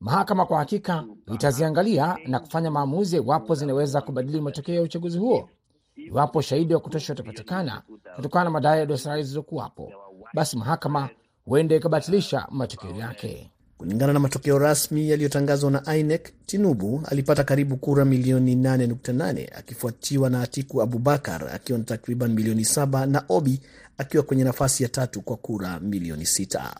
Mahakama 0.00 0.46
kwa 0.46 0.58
hakika 0.58 1.04
itaziangalia 1.34 2.16
na 2.26 2.40
kufanya 2.40 2.70
maamuzi 2.70 3.16
iwapo 3.16 3.54
zinaweza 3.54 4.00
kubadili 4.00 4.40
matokeo 4.40 4.74
ya 4.74 4.82
uchaguzi 4.82 5.18
huo. 5.18 5.48
Iwapo 5.96 6.40
shahidi 6.42 6.74
wa 6.74 6.80
kutosha 6.80 7.12
watapatikana 7.12 7.82
kutokana 8.16 8.44
na 8.44 8.50
madai 8.50 8.78
ya 8.80 8.86
dosari 8.86 9.22
zilizokuwapo, 9.22 9.92
basi 10.34 10.58
mahakama 10.58 11.08
huenda 11.44 11.76
ikabatilisha 11.76 12.46
matokeo 12.50 12.90
yake. 12.96 13.50
Kulingana 13.78 14.12
na 14.12 14.18
matokeo 14.18 14.58
rasmi 14.58 15.10
yaliyotangazwa 15.10 15.70
na 15.70 15.96
INEC, 15.96 16.32
Tinubu 16.46 17.02
alipata 17.10 17.44
karibu 17.44 17.76
kura 17.76 18.04
milioni 18.04 18.54
8.8 18.54 19.58
akifuatiwa 19.58 20.30
na 20.30 20.42
Atiku 20.42 20.82
Abubakar 20.82 21.48
akiwa 21.54 21.78
na 21.78 21.84
takriban 21.84 22.32
milioni 22.32 22.62
7 22.62 23.06
na 23.06 23.24
Obi 23.28 23.60
akiwa 23.98 24.22
kwenye 24.22 24.44
nafasi 24.44 24.82
ya 24.82 24.88
tatu 24.88 25.22
kwa 25.22 25.36
kura 25.36 25.80
milioni 25.80 26.24
6. 26.24 26.70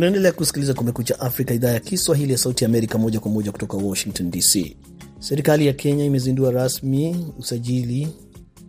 Unaendelea 0.00 0.32
kusikiliza 0.32 0.74
Kumekucha 0.74 1.20
Afrika, 1.20 1.54
idhaa 1.54 1.70
ya 1.70 1.80
Kiswahili 1.80 2.32
ya 2.32 2.38
Sauti 2.38 2.64
ya 2.64 2.68
Amerika, 2.70 2.98
moja 2.98 3.20
kwa 3.20 3.30
moja 3.30 3.52
kutoka 3.52 3.76
Washington 3.76 4.30
DC. 4.30 4.76
Serikali 5.18 5.66
ya 5.66 5.72
Kenya 5.72 6.04
imezindua 6.04 6.50
rasmi 6.50 7.26
usajili 7.38 8.08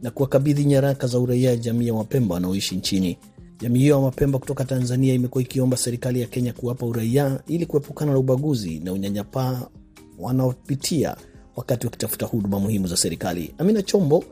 na 0.02 0.12
kuwakabidhi 0.12 0.66
nyaraka 0.66 1.08
za 1.08 1.20
uraia 1.20 1.56
jamii 1.56 1.88
ya 1.88 1.94
Wapemba 1.94 2.34
wanaoishi 2.36 2.76
nchini. 2.76 3.18
Jamii 3.60 3.80
hiyo 3.80 3.96
ya 3.96 4.02
Wapemba 4.02 4.40
kutoka 4.40 4.66
Tanzania 4.66 5.14
imekuwa 5.14 5.42
ikiomba 5.42 5.78
serikali 5.78 6.22
ya 6.22 6.28
Kenya 6.28 6.54
kuwapa 6.54 6.86
uraia 6.86 7.40
ili 7.48 7.66
kuepukana 7.66 8.12
na 8.12 8.18
ubaguzi 8.18 8.80
na 8.80 8.94
unyanyapaa 8.94 9.62
wanaopitia 10.20 11.16
wakati 11.56 11.86
wakitafuta 11.88 12.26
huduma 12.26 12.60
muhimu 12.60 12.88
za 12.88 12.98
serikali. 12.98 13.54
Amina 13.58 13.82
Chombo 13.82 14.24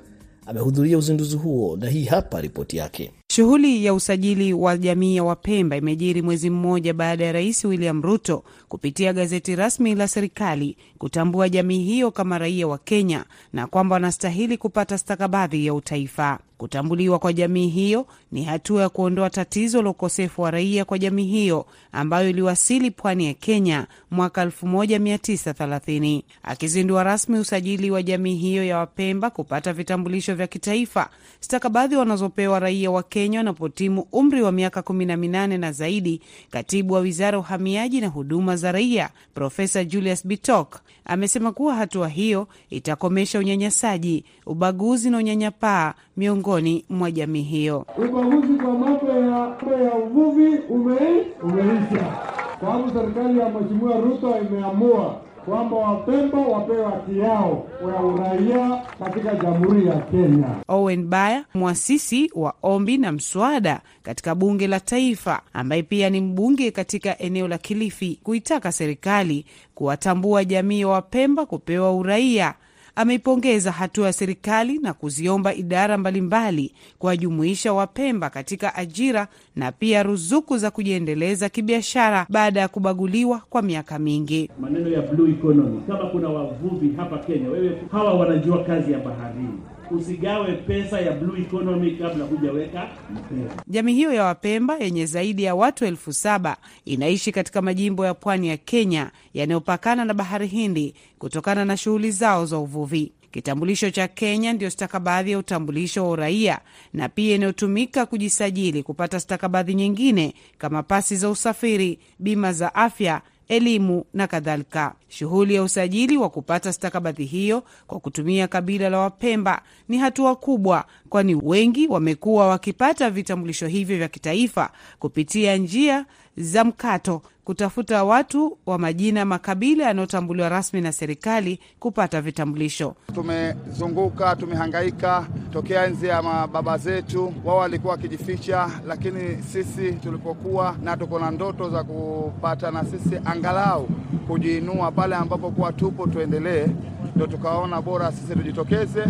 amehudhuria 0.45 0.97
uzinduzi 0.97 1.35
huo 1.35 1.77
na 1.77 1.89
hii 1.89 2.05
hapa 2.05 2.41
ripoti 2.41 2.77
yake. 2.77 3.11
Shughuli 3.39 3.85
ya 3.85 3.93
usajili 3.93 4.53
wa 4.53 4.77
jamii 4.77 5.15
ya 5.15 5.23
Wapemba 5.23 5.77
imejiri 5.77 6.21
mwezi 6.21 6.49
mmoja 6.49 6.93
baada 6.93 7.25
ya 7.25 7.31
Rais 7.31 7.65
William 7.65 8.01
Ruto 8.01 8.43
kupitia 8.67 9.13
gazeti 9.13 9.55
rasmi 9.55 9.95
la 9.95 10.07
serikali 10.07 10.77
kutambua 10.99 11.49
jamii 11.49 11.83
hiyo 11.83 12.11
kama 12.11 12.37
raia 12.37 12.67
wa 12.67 12.77
Kenya 12.77 13.25
na 13.53 13.67
kwamba 13.67 13.93
wanastahili 13.93 14.57
kupata 14.57 14.97
stakabadhi 14.97 15.65
ya 15.65 15.73
utaifa. 15.73 16.39
Kutambuliwa 16.57 17.19
kwa 17.19 17.33
jamii 17.33 17.67
hiyo 17.67 18.05
ni 18.31 18.43
hatua 18.43 18.81
ya 18.81 18.89
kuondoa 18.89 19.29
tatizo 19.29 19.81
la 19.81 19.89
ukosefu 19.89 20.41
wa 20.41 20.51
raia 20.51 20.85
kwa 20.85 20.99
jamii 20.99 21.25
hiyo 21.25 21.65
ambayo 21.91 22.29
iliwasili 22.29 22.91
pwani 22.91 23.25
ya 23.25 23.33
Kenya 23.33 23.87
mwaka 24.11 24.45
1930. 24.45 26.21
Akizindua 26.43 27.03
rasmi 27.03 27.39
usajili 27.39 27.91
wa 27.91 28.03
jamii 28.03 28.35
hiyo 28.35 28.63
ya 28.65 28.77
Wapemba 28.77 29.29
kupata 29.29 29.73
vitambulisho 29.73 30.35
vya 30.35 30.47
kitaifa, 30.47 31.09
stakabadhi 31.39 31.95
wanazopewa 31.95 32.59
raia 32.59 32.91
wa 32.91 33.03
Kenya 33.03 33.39
wanapotimu 33.39 34.07
umri 34.11 34.41
wa 34.41 34.51
miaka 34.51 34.79
18 34.81 35.57
na 35.57 35.71
zaidi, 35.71 36.21
katibu 36.51 36.93
wa 36.93 36.99
wizara 36.99 37.35
ya 37.35 37.39
uhamiaji 37.39 38.01
na 38.01 38.07
huduma 38.07 38.55
za 38.55 38.71
raia 38.71 39.09
Profesa 39.33 39.83
Julius 39.83 40.27
Bitok 40.27 40.79
amesema 41.05 41.51
kuwa 41.51 41.75
hatua 41.75 42.07
hiyo 42.07 42.47
itakomesha 42.69 43.39
unyanyasaji, 43.39 44.23
ubaguzi 44.45 45.09
na 45.09 45.17
unyanyapaa 45.17 45.93
miongoni 46.17 46.85
mwa 46.89 47.11
jamii 47.11 47.41
hiyo. 47.41 47.85
Ubaguzi 47.97 48.53
kwa 48.53 48.73
mambo 48.77 49.07
ya, 49.09 49.83
ya 49.83 49.93
uvuvi 49.95 50.57
ume, 50.69 50.99
umeisha, 51.43 52.13
sababu 52.61 52.91
serikali 52.93 53.39
ya 53.39 53.49
Mheshimiwa 53.49 53.97
Ruto 54.01 54.35
imeamua 54.49 55.21
kwamba 55.49 55.75
Wapemba 55.77 56.37
wapewe 56.37 56.85
haki 56.85 57.19
yao 57.19 57.67
ya 57.87 58.01
uraia 58.03 58.81
katika 58.99 59.35
Jamhuri 59.35 59.87
ya 59.87 59.95
Kenya. 60.01 60.47
Owen 60.67 61.07
Baya, 61.07 61.45
mwasisi 61.53 62.31
wa 62.35 62.53
ombi 62.63 62.97
na 62.97 63.11
mswada 63.11 63.81
katika 64.03 64.35
bunge 64.35 64.67
la 64.67 64.79
taifa, 64.79 65.41
ambaye 65.53 65.83
pia 65.83 66.09
ni 66.09 66.21
mbunge 66.21 66.71
katika 66.71 67.19
eneo 67.19 67.47
la 67.47 67.57
Kilifi, 67.57 68.19
kuitaka 68.23 68.71
serikali 68.71 69.45
kuwatambua 69.75 70.45
jamii 70.45 70.79
ya 70.79 70.87
Wapemba 70.87 71.45
kupewa 71.45 71.93
uraia 71.95 72.53
ameipongeza 72.99 73.71
hatua 73.71 74.07
ya 74.07 74.13
serikali 74.13 74.77
na 74.79 74.93
kuziomba 74.93 75.53
idara 75.53 75.97
mbalimbali 75.97 76.73
kuwajumuisha 76.99 77.73
Wapemba 77.73 78.29
katika 78.29 78.75
ajira 78.75 79.27
na 79.55 79.71
pia 79.71 80.03
ruzuku 80.03 80.57
za 80.57 80.71
kujiendeleza 80.71 81.49
kibiashara 81.49 82.25
baada 82.29 82.59
ya 82.59 82.67
kubaguliwa 82.67 83.41
kwa 83.49 83.61
miaka 83.61 83.99
mingi. 83.99 84.49
Maneno 84.59 84.89
ya 84.89 85.01
blue 85.01 85.29
economy, 85.29 85.81
kama 85.87 86.05
kuna 86.09 86.29
wavuvi 86.29 86.93
hapa 86.97 87.17
Kenya, 87.17 87.49
wewe 87.49 87.77
hawa 87.91 88.13
wanajua 88.13 88.63
kazi 88.63 88.91
ya 88.91 88.99
baharini 88.99 89.59
Usigawe 89.91 90.51
pesa 90.53 90.99
ya 91.01 91.11
blue 91.11 91.41
economy 91.41 91.91
kabla 91.91 92.25
hujaweka 92.25 92.87
mpira. 93.09 93.63
Jamii 93.67 93.93
hiyo 93.93 94.13
ya 94.13 94.23
Wapemba 94.23 94.77
yenye 94.77 95.05
zaidi 95.05 95.43
ya 95.43 95.55
watu 95.55 95.85
elfu 95.85 96.13
saba 96.13 96.57
inaishi 96.85 97.31
katika 97.31 97.61
majimbo 97.61 98.05
ya 98.05 98.13
pwani 98.13 98.47
ya 98.47 98.57
Kenya 98.57 99.11
yanayopakana 99.33 100.05
na 100.05 100.13
bahari 100.13 100.47
Hindi 100.47 100.93
kutokana 101.19 101.65
na 101.65 101.77
shughuli 101.77 102.11
zao 102.11 102.45
za 102.45 102.57
uvuvi. 102.57 103.11
Kitambulisho 103.31 103.91
cha 103.91 104.07
Kenya 104.07 104.53
ndio 104.53 104.69
stakabadhi 104.69 105.31
ya 105.31 105.37
utambulisho 105.39 106.03
wa 106.03 106.09
uraia 106.09 106.59
na 106.93 107.09
pia 107.09 107.35
inayotumika 107.35 108.05
kujisajili 108.05 108.83
kupata 108.83 109.19
stakabadhi 109.19 109.73
nyingine 109.73 110.33
kama 110.57 110.83
pasi 110.83 111.15
za 111.15 111.29
usafiri, 111.29 111.99
bima 112.19 112.53
za 112.53 112.75
afya 112.75 113.21
elimu 113.49 114.05
na 114.13 114.27
kadhalika. 114.27 114.95
Shughuli 115.07 115.55
ya 115.55 115.63
usajili 115.63 116.17
wa 116.17 116.29
kupata 116.29 116.73
stakabadhi 116.73 117.25
hiyo 117.25 117.63
kwa 117.87 117.99
kutumia 117.99 118.47
kabila 118.47 118.89
la 118.89 118.99
Wapemba 118.99 119.61
ni 119.87 119.97
hatua 119.97 120.35
kubwa, 120.35 120.85
kwani 121.09 121.35
wengi 121.35 121.87
wamekuwa 121.87 122.47
wakipata 122.47 123.09
vitambulisho 123.09 123.67
hivyo 123.67 123.97
vya 123.97 124.07
kitaifa 124.07 124.71
kupitia 124.99 125.57
njia 125.57 126.05
za 126.37 126.63
mkato, 126.63 127.21
kutafuta 127.45 128.03
watu 128.03 128.57
wa 128.65 128.77
majina 128.77 129.25
makabila 129.25 129.83
yanayotambuliwa 129.85 130.49
rasmi 130.49 130.81
na 130.81 130.91
serikali 130.91 131.59
kupata 131.79 132.21
vitambulisho. 132.21 132.95
Tumezunguka, 133.15 134.35
tumehangaika 134.35 135.27
tokea 135.53 135.85
enzi 135.85 136.07
ya 136.07 136.21
mababa 136.21 136.77
zetu, 136.77 137.33
wao 137.45 137.57
walikuwa 137.57 137.91
wakijificha, 137.93 138.69
lakini 138.87 139.43
sisi 139.43 139.91
tulipokuwa 139.93 140.75
na 140.83 140.97
tuko 140.97 141.19
na 141.19 141.31
ndoto 141.31 141.69
za 141.69 141.83
kupata 141.83 142.71
na 142.71 142.85
sisi 142.85 143.15
angalau 143.25 143.87
kujiinua 144.27 144.91
pale 144.91 145.15
ambapo 145.15 145.51
kuwa 145.51 145.73
tupo, 145.73 146.07
tuendelee, 146.07 146.67
ndo 147.15 147.27
tukaona 147.27 147.81
bora 147.81 148.11
sisi 148.11 148.33
tujitokeze, 148.35 149.05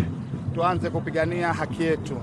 tuanze 0.54 0.90
kupigania 0.90 1.52
haki 1.52 1.82
yetu. 1.82 2.16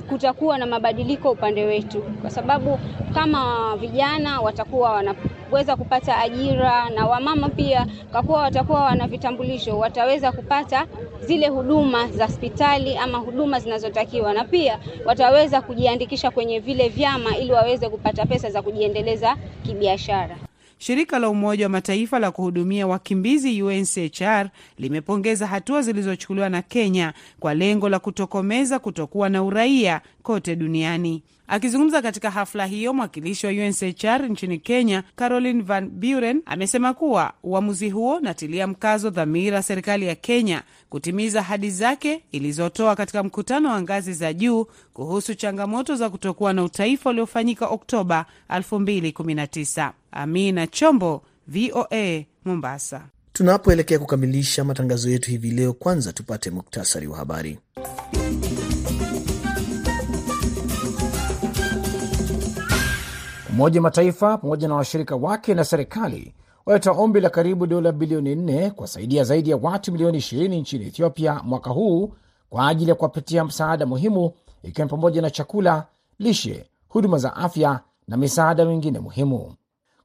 Kutakuwa 0.00 0.58
na 0.58 0.66
mabadiliko 0.66 1.30
upande 1.30 1.64
wetu, 1.64 2.02
kwa 2.02 2.30
sababu 2.30 2.78
kama 3.14 3.76
vijana 3.76 4.40
watakuwa 4.40 4.92
wanaweza 4.92 5.76
kupata 5.76 6.18
ajira, 6.18 6.90
na 6.90 7.06
wamama 7.06 7.48
pia 7.48 7.86
kwa 8.12 8.22
kuwa 8.22 8.40
watakuwa 8.42 8.80
wana 8.84 9.06
vitambulisho 9.06 9.78
wataweza 9.78 10.32
kupata 10.32 10.86
zile 11.26 11.48
huduma 11.48 12.08
za 12.08 12.26
hospitali 12.26 12.96
ama 12.96 13.18
huduma 13.18 13.60
zinazotakiwa, 13.60 14.32
na 14.32 14.44
pia 14.44 14.78
wataweza 15.04 15.60
kujiandikisha 15.60 16.30
kwenye 16.30 16.58
vile 16.60 16.88
vyama 16.88 17.36
ili 17.36 17.52
waweze 17.52 17.88
kupata 17.88 18.26
pesa 18.26 18.50
za 18.50 18.62
kujiendeleza 18.62 19.36
kibiashara. 19.66 20.36
Shirika 20.78 21.18
la 21.18 21.28
Umoja 21.28 21.64
wa 21.64 21.68
Mataifa 21.70 22.18
la 22.18 22.30
kuhudumia 22.30 22.86
wakimbizi 22.86 23.62
UNHCR 23.62 24.50
limepongeza 24.78 25.46
hatua 25.46 25.82
zilizochukuliwa 25.82 26.48
na 26.48 26.62
Kenya 26.62 27.12
kwa 27.40 27.54
lengo 27.54 27.88
la 27.88 27.98
kutokomeza 27.98 28.78
kutokuwa 28.78 29.28
na 29.28 29.42
uraia 29.42 30.00
kote 30.22 30.56
duniani. 30.56 31.22
Akizungumza 31.48 32.02
katika 32.02 32.30
hafla 32.30 32.66
hiyo, 32.66 32.94
mwakilishi 32.94 33.46
wa 33.46 33.52
UNHCR 33.52 34.28
nchini 34.30 34.58
Kenya, 34.58 35.02
Caroline 35.16 35.62
Van 35.62 35.88
Buren, 35.90 36.42
amesema 36.46 36.94
kuwa 36.94 37.32
uamuzi 37.42 37.90
huo 37.90 38.16
unatilia 38.16 38.66
mkazo 38.66 39.10
dhamira 39.10 39.62
serikali 39.62 40.06
ya 40.06 40.14
Kenya 40.14 40.62
kutimiza 40.90 41.40
ahadi 41.40 41.70
zake 41.70 42.22
ilizotoa 42.32 42.96
katika 42.96 43.22
mkutano 43.22 43.68
wa 43.68 43.82
ngazi 43.82 44.12
za 44.12 44.32
juu 44.32 44.66
kuhusu 44.92 45.34
changamoto 45.34 45.96
za 45.96 46.10
kutokuwa 46.10 46.52
na 46.52 46.62
utaifa 46.64 47.10
uliofanyika 47.10 47.66
Oktoba 47.66 48.26
2019. 48.50 49.90
Amina 50.12 50.66
Chombo, 50.66 51.22
VOA, 51.48 52.24
Mombasa. 52.44 53.02
Tunapoelekea 53.32 53.98
kukamilisha 53.98 54.64
matangazo 54.64 55.10
yetu 55.10 55.30
hivi 55.30 55.50
leo, 55.50 55.72
kwanza 55.72 56.12
tupate 56.12 56.50
muktasari 56.50 57.06
wa 57.06 57.16
habari. 57.16 57.58
Umoja 63.54 63.80
Mataifa 63.80 64.38
pamoja 64.38 64.68
na 64.68 64.74
washirika 64.74 65.16
wake 65.16 65.54
na 65.54 65.64
serikali 65.64 66.34
walitoa 66.66 66.94
ombi 66.94 67.20
la 67.20 67.30
karibu 67.30 67.66
dola 67.66 67.92
bilioni 67.92 68.34
nne 68.34 68.70
kuwasaidia 68.70 69.24
zaidi 69.24 69.50
ya 69.50 69.56
watu 69.62 69.92
milioni 69.92 70.18
20 70.18 70.60
nchini 70.60 70.86
Ethiopia 70.86 71.40
mwaka 71.44 71.70
huu 71.70 72.12
kwa 72.50 72.68
ajili 72.68 72.90
ya 72.90 72.94
kuwapatia 72.94 73.44
msaada 73.44 73.86
muhimu, 73.86 74.32
ikiwa 74.62 74.84
ni 74.84 74.90
pamoja 74.90 75.22
na 75.22 75.30
chakula, 75.30 75.86
lishe, 76.18 76.66
huduma 76.88 77.18
za 77.18 77.36
afya 77.36 77.80
na 78.08 78.16
misaada 78.16 78.64
mingine 78.64 78.98
muhimu. 78.98 79.54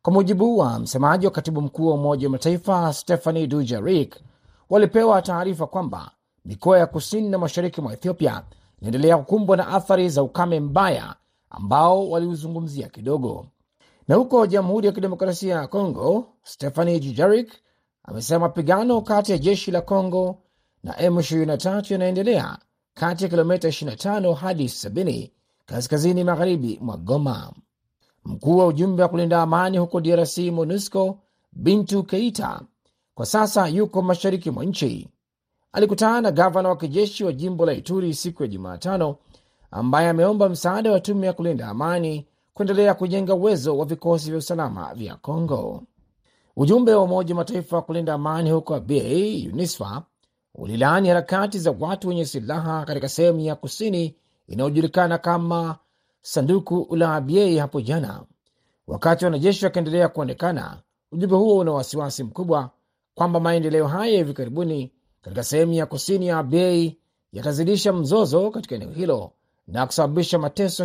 Kwa 0.02 0.14
mujibu 0.14 0.58
wa 0.58 0.80
msemaji 0.80 1.26
wa 1.26 1.32
katibu 1.32 1.62
mkuu 1.62 1.88
wa 1.88 1.94
Umoja 1.94 2.28
wa 2.28 2.32
Mataifa 2.32 2.94
Stephanie 2.94 3.48
Dujarric, 3.48 4.16
walipewa 4.70 5.22
taarifa 5.22 5.68
kwamba 5.68 6.12
mikoa 6.46 6.80
ya 6.80 6.88
kusini 6.88 7.30
na 7.30 7.38
mashariki 7.38 7.82
mwa 7.82 7.94
Ethiopia 7.94 8.44
inaendelea 8.82 9.18
kukumbwa 9.18 9.58
na 9.58 9.68
athari 9.68 10.10
za 10.10 10.24
ukame 10.24 10.60
mbaya 10.60 11.16
ambao 11.50 12.10
waliuzungumzia 12.10 12.90
kidogo. 12.90 13.46
Na 14.08 14.16
huko 14.16 14.46
Jamhuri 14.48 14.88
ya 14.88 14.94
Kidemokrasia 14.94 15.56
ya 15.56 15.68
Kongo, 15.68 16.28
Stephanie 16.44 17.00
Dujarric 17.00 17.52
amesema 18.04 18.40
mapigano 18.40 19.02
kati 19.02 19.32
ya 19.32 19.38
jeshi 19.38 19.72
la 19.72 19.82
Kongo 19.82 20.38
na 20.84 20.94
M23 20.94 21.92
yanaendelea 21.94 22.58
kati 22.94 23.24
ya 23.24 23.30
kilomita 23.30 23.68
25 23.68 24.34
hadi 24.34 24.66
70 24.66 25.30
kaskazini 25.66 26.24
magharibi 26.24 26.80
mwa 26.82 26.98
Goma. 26.98 27.54
Mkuu 28.26 28.58
wa 28.58 28.68
ujumbe 28.68 29.04
wa 29.04 29.10
kulinda 29.10 29.42
amani 29.42 29.78
huko 29.78 30.02
DRC 30.02 30.38
MONUSCO 30.38 31.18
Bintu 31.54 32.04
Keita 32.04 32.62
kwa 33.16 33.26
sasa 33.26 33.68
yuko 33.68 34.02
mashariki 34.02 34.52
mwa 34.52 34.66
nchi. 34.66 35.10
Alikutana 35.72 36.22
na 36.22 36.32
gavana 36.32 36.70
wa 36.70 36.78
kijeshi 36.78 37.24
wa 37.24 37.34
jimbo 37.34 37.66
la 37.66 37.74
Ituri 37.74 38.14
siku 38.14 38.44
ya 38.44 38.48
Jumatano, 38.50 39.16
ambaye 39.72 40.10
ameomba 40.10 40.50
msaada 40.50 40.92
wa 40.92 41.00
tume 41.00 41.28
ya 41.28 41.34
kulinda 41.34 41.68
amani 41.68 42.28
kuendelea 42.54 42.94
kujenga 42.94 43.36
uwezo 43.36 43.78
wa 43.78 43.86
vikosi 43.86 44.30
vya 44.30 44.38
usalama 44.38 44.94
vya 44.94 45.16
Congo. 45.16 45.84
Ujumbe 46.56 46.94
wa 46.94 47.04
Umoja 47.04 47.34
wa 47.36 47.38
Mataifa 47.38 47.76
wa 47.76 47.82
kulinda 47.82 48.14
amani 48.14 48.52
huko 48.52 48.76
Abyei, 48.76 49.50
UNISFA, 49.54 50.04
ulilaani 50.56 51.08
harakati 51.08 51.60
za 51.60 51.76
watu 51.80 52.08
wenye 52.08 52.26
silaha 52.26 52.86
katika 52.86 53.10
sehemu 53.10 53.40
ya 53.40 53.56
kusini 53.56 54.16
inayojulikana 54.48 55.18
kama 55.18 55.78
sanduku 56.22 56.96
la 56.96 57.16
Abyei 57.16 57.58
hapo 57.58 57.82
jana, 57.82 58.24
wakati 58.88 59.26
wanajeshi 59.26 59.66
wakiendelea 59.66 60.08
kuonekana. 60.10 60.78
Ujumbe 61.12 61.36
huo 61.36 61.58
una 61.58 61.72
wasiwasi 61.72 62.24
mkubwa 62.24 62.70
kwamba 63.16 63.40
maendeleo 63.40 63.88
haya 63.88 64.18
hivi 64.18 64.34
karibuni 64.34 64.92
katika 65.22 65.44
sehemu 65.44 65.74
ya 65.74 65.86
kusini 65.86 66.28
ya 66.28 66.38
Abyei 66.38 66.98
yatazidisha 67.34 67.94
mzozo 67.94 68.52
katika 68.52 68.76
eneo 68.76 68.92
hilo 68.92 69.32
na 69.72 69.86
kusababisha 69.86 70.40
mateso 70.40 70.84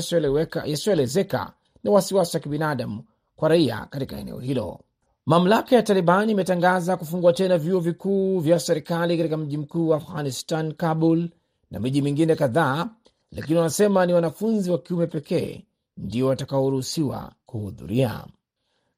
yasiyoelezeka 0.65 1.53
na 1.85 1.91
wasiwasi 1.91 2.37
wa 2.37 2.41
kibinadamu 2.41 3.05
kwa 3.37 3.49
raia 3.49 3.87
katika 3.91 4.17
eneo 4.19 4.39
hilo. 4.39 4.81
Mamlaka 5.27 5.77
ya 5.77 5.83
Taliban 5.83 6.31
imetangaza 6.31 6.97
kufungua 6.97 7.33
tena 7.33 7.59
vyuo 7.59 7.81
vikuu 7.81 8.41
vya 8.41 8.59
serikali 8.61 9.17
katika 9.17 9.37
mji 9.37 9.57
mkuu 9.59 9.89
wa 9.89 9.97
Afghanistan, 9.97 10.73
Kabul, 10.73 11.29
na 11.71 11.81
miji 11.81 12.03
mingine 12.03 12.37
kadhaa, 12.37 12.89
lakini 13.33 13.59
wanasema 13.59 14.07
ni 14.07 14.13
wanafunzi 14.13 14.71
wa 14.71 14.79
kiume 14.79 15.07
pekee 15.07 15.65
ndio 15.97 16.27
watakaoruhusiwa 16.27 17.33
kuhudhuria, 17.47 18.25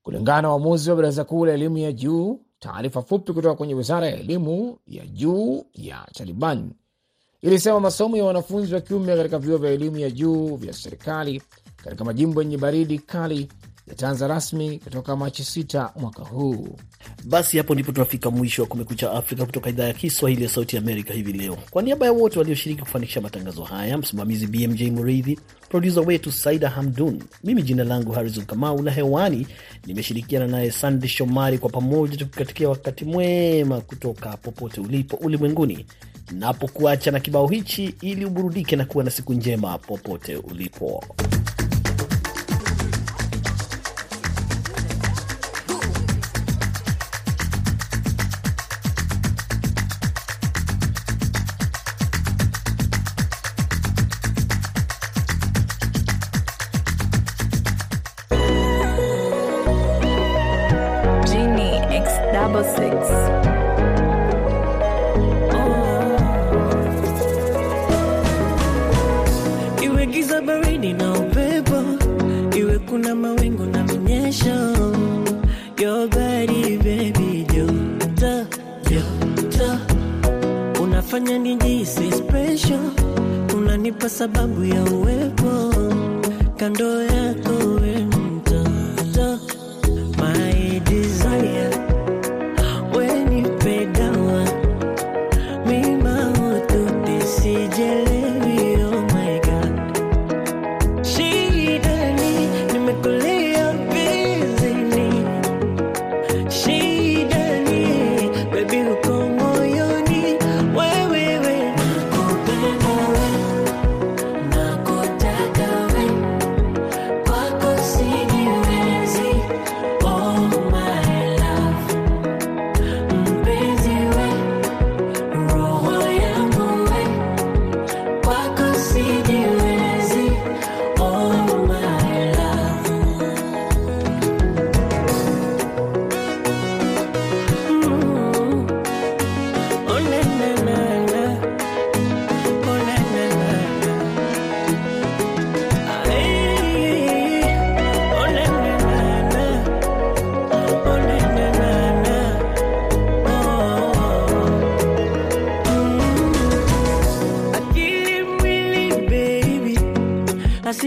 kulingana 0.03 0.43
na 0.43 0.53
uamuzi 0.53 0.91
wa 0.91 0.97
Baraza 0.97 1.25
Kuu 1.25 1.47
la 1.47 1.53
Elimu 1.53 1.79
ya 1.79 1.93
Juu. 1.93 2.41
Taarifa 2.59 3.03
fupi 3.03 3.33
kutoka 3.33 3.55
kwenye 3.55 3.75
wizara 3.75 4.07
ya 4.07 4.17
elimu 4.17 4.79
ya 4.87 5.07
juu 5.07 5.65
ya 5.75 6.07
Taliban 6.13 6.71
ilisema 7.47 7.81
masomo 7.81 8.17
ya 8.17 8.25
wanafunzi 8.25 8.75
wa 8.75 8.81
kiume 8.81 9.17
katika 9.17 9.39
vyuo 9.39 9.59
vya 9.59 9.71
elimu 9.71 9.97
ya 9.99 10.11
juu 10.11 10.57
vya 10.57 10.73
serikali 10.73 11.43
katika 11.85 12.05
majimbo 12.05 12.43
yenye 12.43 12.59
baridi 12.59 12.99
kali 12.99 13.49
yataanza 13.89 14.27
rasmi 14.29 14.79
kutoka 14.79 15.17
Machi 15.17 15.43
6 15.43 15.91
mwaka 16.01 16.23
huu. 16.23 16.69
Basi 17.25 17.59
hapo 17.59 17.75
ndipo 17.75 17.93
tunafika 17.93 18.31
mwisho 18.31 18.63
wa 18.63 18.69
Kumekucha 18.69 19.13
Afrika 19.13 19.47
kutoka 19.47 19.71
idhaa 19.71 19.85
ya 19.85 19.93
Kiswahili 19.93 20.43
ya 20.43 20.49
Sauti 20.49 20.77
Amerika 20.79 21.15
hivi 21.15 21.33
leo. 21.33 21.59
Kwa 21.71 21.83
niaba 21.83 22.07
ya 22.07 22.13
wote 22.13 22.39
walioshiriki 22.39 22.81
kufanikisha 22.83 23.21
matangazo 23.21 23.65
haya, 23.65 23.99
msimamizi 23.99 24.47
BMJ 24.47 24.83
Mureithi, 24.83 25.39
produsa 25.69 26.01
wetu 26.01 26.33
Saida 26.33 26.69
Hamdun, 26.71 27.23
mimi 27.45 27.63
jina 27.63 27.85
langu 27.85 28.13
Harrison 28.13 28.45
Kamau 28.45 28.83
na 28.83 28.91
hewani 28.91 29.47
nimeshirikiana 29.87 30.47
naye 30.47 30.71
Sande 30.71 31.09
Shomari, 31.09 31.59
kwa 31.59 31.71
pamoja 31.71 32.17
tukikatikia 32.17 32.69
wakati 32.69 33.05
mwema 33.05 33.81
kutoka 33.81 34.37
popote 34.37 34.81
ulipo 34.81 35.17
ulimwenguni, 35.17 35.87
napokuacha 36.33 37.11
na 37.11 37.21
kibao 37.21 37.47
hichi 37.47 37.95
ili 38.01 38.25
uburudike 38.25 38.77
na 38.77 38.85
kuwa 38.85 39.05
na 39.05 39.11
siku 39.11 39.35
njema 39.35 39.79
popote 39.79 40.37
ulipo. 40.37 41.05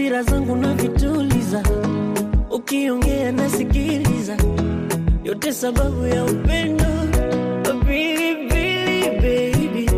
hasira 0.00 0.22
zangu 0.22 0.56
navituliza. 0.56 1.62
Ukiongea 2.50 3.32
nasikiliza, 3.32 4.36
yote 5.24 5.52
sababu 5.52 6.06
ya 6.06 6.24
upendo. 6.24 6.84
Baby, 9.22 9.90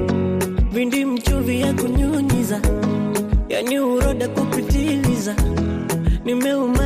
vindi 0.72 1.04
mchuvi 1.04 1.60
ya 1.60 1.72
kunyunyiza, 1.72 2.60
yani 3.48 3.78
uroda 3.78 4.28
kupitiliza, 4.28 5.34
nimeuma 6.24 6.81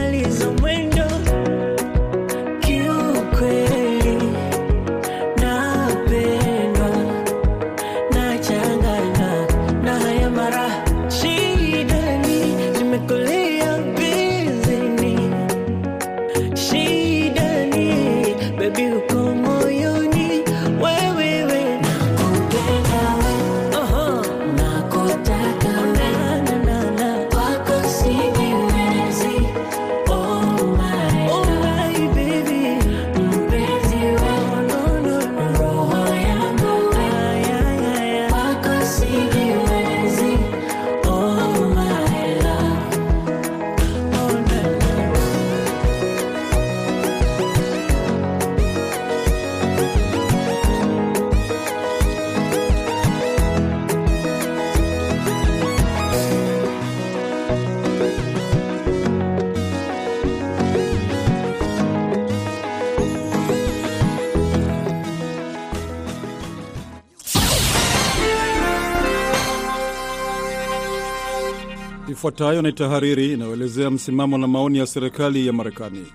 Ifuatayo 72.27 72.63
ni 72.63 72.73
tahariri 72.73 73.33
inayoelezea 73.33 73.91
msimamo 73.91 74.39
na 74.39 74.47
maoni 74.47 74.79
ya 74.79 74.87
serikali 74.87 75.47
ya 75.47 75.53
Marekani. 75.53 76.07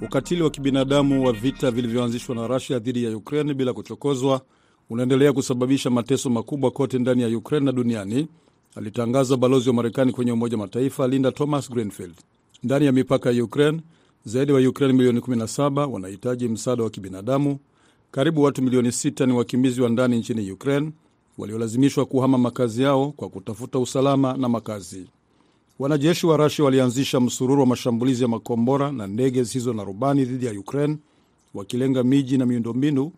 Ukatili 0.00 0.42
wa 0.42 0.50
kibinadamu 0.50 1.26
wa 1.26 1.32
vita 1.32 1.70
vilivyoanzishwa 1.70 2.34
na 2.34 2.46
Rusia 2.46 2.78
dhidi 2.78 3.04
ya 3.04 3.16
Ukraine 3.16 3.54
bila 3.54 3.72
kuchokozwa 3.72 4.40
unaendelea 4.90 5.32
kusababisha 5.32 5.90
mateso 5.90 6.30
makubwa 6.30 6.70
kote 6.70 6.98
ndani 6.98 7.22
ya 7.22 7.38
Ukraine 7.38 7.66
na 7.66 7.72
duniani, 7.72 8.28
alitangaza 8.76 9.36
balozi 9.36 9.68
wa 9.68 9.74
Marekani 9.74 10.12
kwenye 10.12 10.32
Umoja 10.32 10.56
wa 10.56 10.62
Mataifa 10.62 11.08
Linda 11.08 11.32
Thomas 11.32 11.70
Greenfield. 11.70 12.14
Ndani 12.62 12.86
ya 12.86 12.92
mipaka 12.92 13.30
ya 13.30 13.44
Ukraine, 13.44 13.80
zaidi 14.24 14.52
wa 14.52 14.60
Ukraine 14.60 14.92
milioni 14.98 15.20
17 15.20 15.86
wanahitaji 15.90 16.48
msaada 16.48 16.82
wa 16.82 16.90
kibinadamu. 16.90 17.58
Karibu 18.10 18.42
watu 18.42 18.62
milioni 18.62 18.88
6 18.88 19.26
ni 19.26 19.32
wakimbizi 19.32 19.82
wa 19.82 19.88
ndani 19.88 20.18
nchini 20.18 20.52
Ukraine 20.52 20.92
waliolazimishwa 21.38 22.06
kuhama 22.06 22.38
makazi 22.38 22.82
yao 22.82 23.12
kwa 23.12 23.28
kutafuta 23.28 23.78
usalama 23.78 24.36
na 24.36 24.48
makazi. 24.48 25.06
Wanajeshi 25.78 26.26
wa 26.26 26.36
Rasia 26.36 26.64
walianzisha 26.64 27.20
msururu 27.20 27.60
wa 27.60 27.66
mashambulizi 27.66 28.22
ya 28.22 28.28
makombora 28.28 28.92
na 28.92 29.06
ndege 29.06 29.42
zisizo 29.42 29.72
na 29.72 29.84
rubani 29.84 30.24
dhidi 30.24 30.46
ya 30.46 30.52
Ukraine, 30.60 30.96
wakilenga 31.54 32.02
miji 32.04 32.38
na 32.38 32.46
miundombinu, 32.46 33.12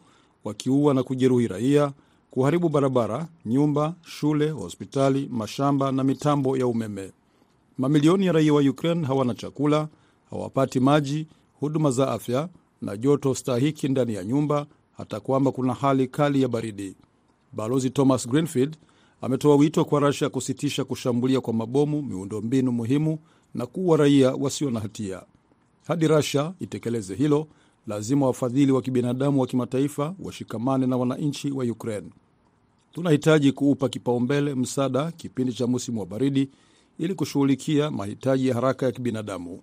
wakiua 0.44 0.94
na 0.94 1.02
kujeruhi 1.02 1.48
raia, 1.48 1.92
kuharibu 2.30 2.68
barabara, 2.68 3.28
nyumba, 3.46 3.94
shule, 4.04 4.50
hospitali, 4.50 5.28
mashamba 5.32 5.92
na 5.92 6.04
mitambo 6.04 6.56
ya 6.56 6.66
umeme. 6.66 7.12
Mamilioni 7.78 8.26
ya 8.26 8.32
raia 8.32 8.52
wa 8.54 8.62
Ukraine 8.62 9.06
hawana 9.06 9.34
chakula, 9.34 9.88
hawapati 10.30 10.80
maji, 10.80 11.26
huduma 11.60 11.90
za 11.90 12.08
afya 12.12 12.48
na 12.82 12.96
joto 12.96 13.34
stahiki 13.34 13.88
ndani 13.88 14.14
ya 14.14 14.24
nyumba, 14.24 14.66
hata 14.96 15.20
kwamba 15.20 15.52
kuna 15.52 15.74
hali 15.74 16.06
kali 16.08 16.42
ya 16.42 16.48
baridi. 16.48 16.94
Balozi 17.52 17.90
Thomas 17.90 18.28
Greenfield 18.28 18.76
ametoa 19.20 19.56
wito 19.56 19.84
kwa 19.84 20.00
Russia 20.00 20.28
kusitisha 20.28 20.84
kushambulia 20.84 21.40
kwa 21.40 21.52
mabomu 21.54 22.02
miundombinu 22.02 22.72
muhimu 22.72 23.18
na 23.54 23.66
kuua 23.66 23.96
raia 23.96 24.32
wasio 24.34 24.70
na 24.70 24.80
hatia. 24.80 25.22
Hadi 25.86 26.08
Russia 26.08 26.52
itekeleze 26.60 27.14
hilo, 27.14 27.46
lazima 27.86 28.26
wafadhili 28.26 28.72
wa 28.72 28.82
kibinadamu 28.82 29.40
wa 29.40 29.46
kimataifa 29.46 30.14
washikamane 30.20 30.86
na 30.86 30.96
wananchi 30.96 31.50
wa 31.50 31.64
Ukraine. 31.64 32.10
Tunahitaji 32.92 33.52
kuupa 33.52 33.88
kipaumbele 33.88 34.54
msaada 34.54 35.12
kipindi 35.12 35.52
cha 35.52 35.66
msimu 35.66 36.00
wa 36.00 36.06
baridi 36.06 36.50
ili 36.98 37.14
kushughulikia 37.14 37.90
mahitaji 37.90 38.48
ya 38.48 38.54
haraka 38.54 38.86
ya 38.86 38.92
kibinadamu. 38.92 39.60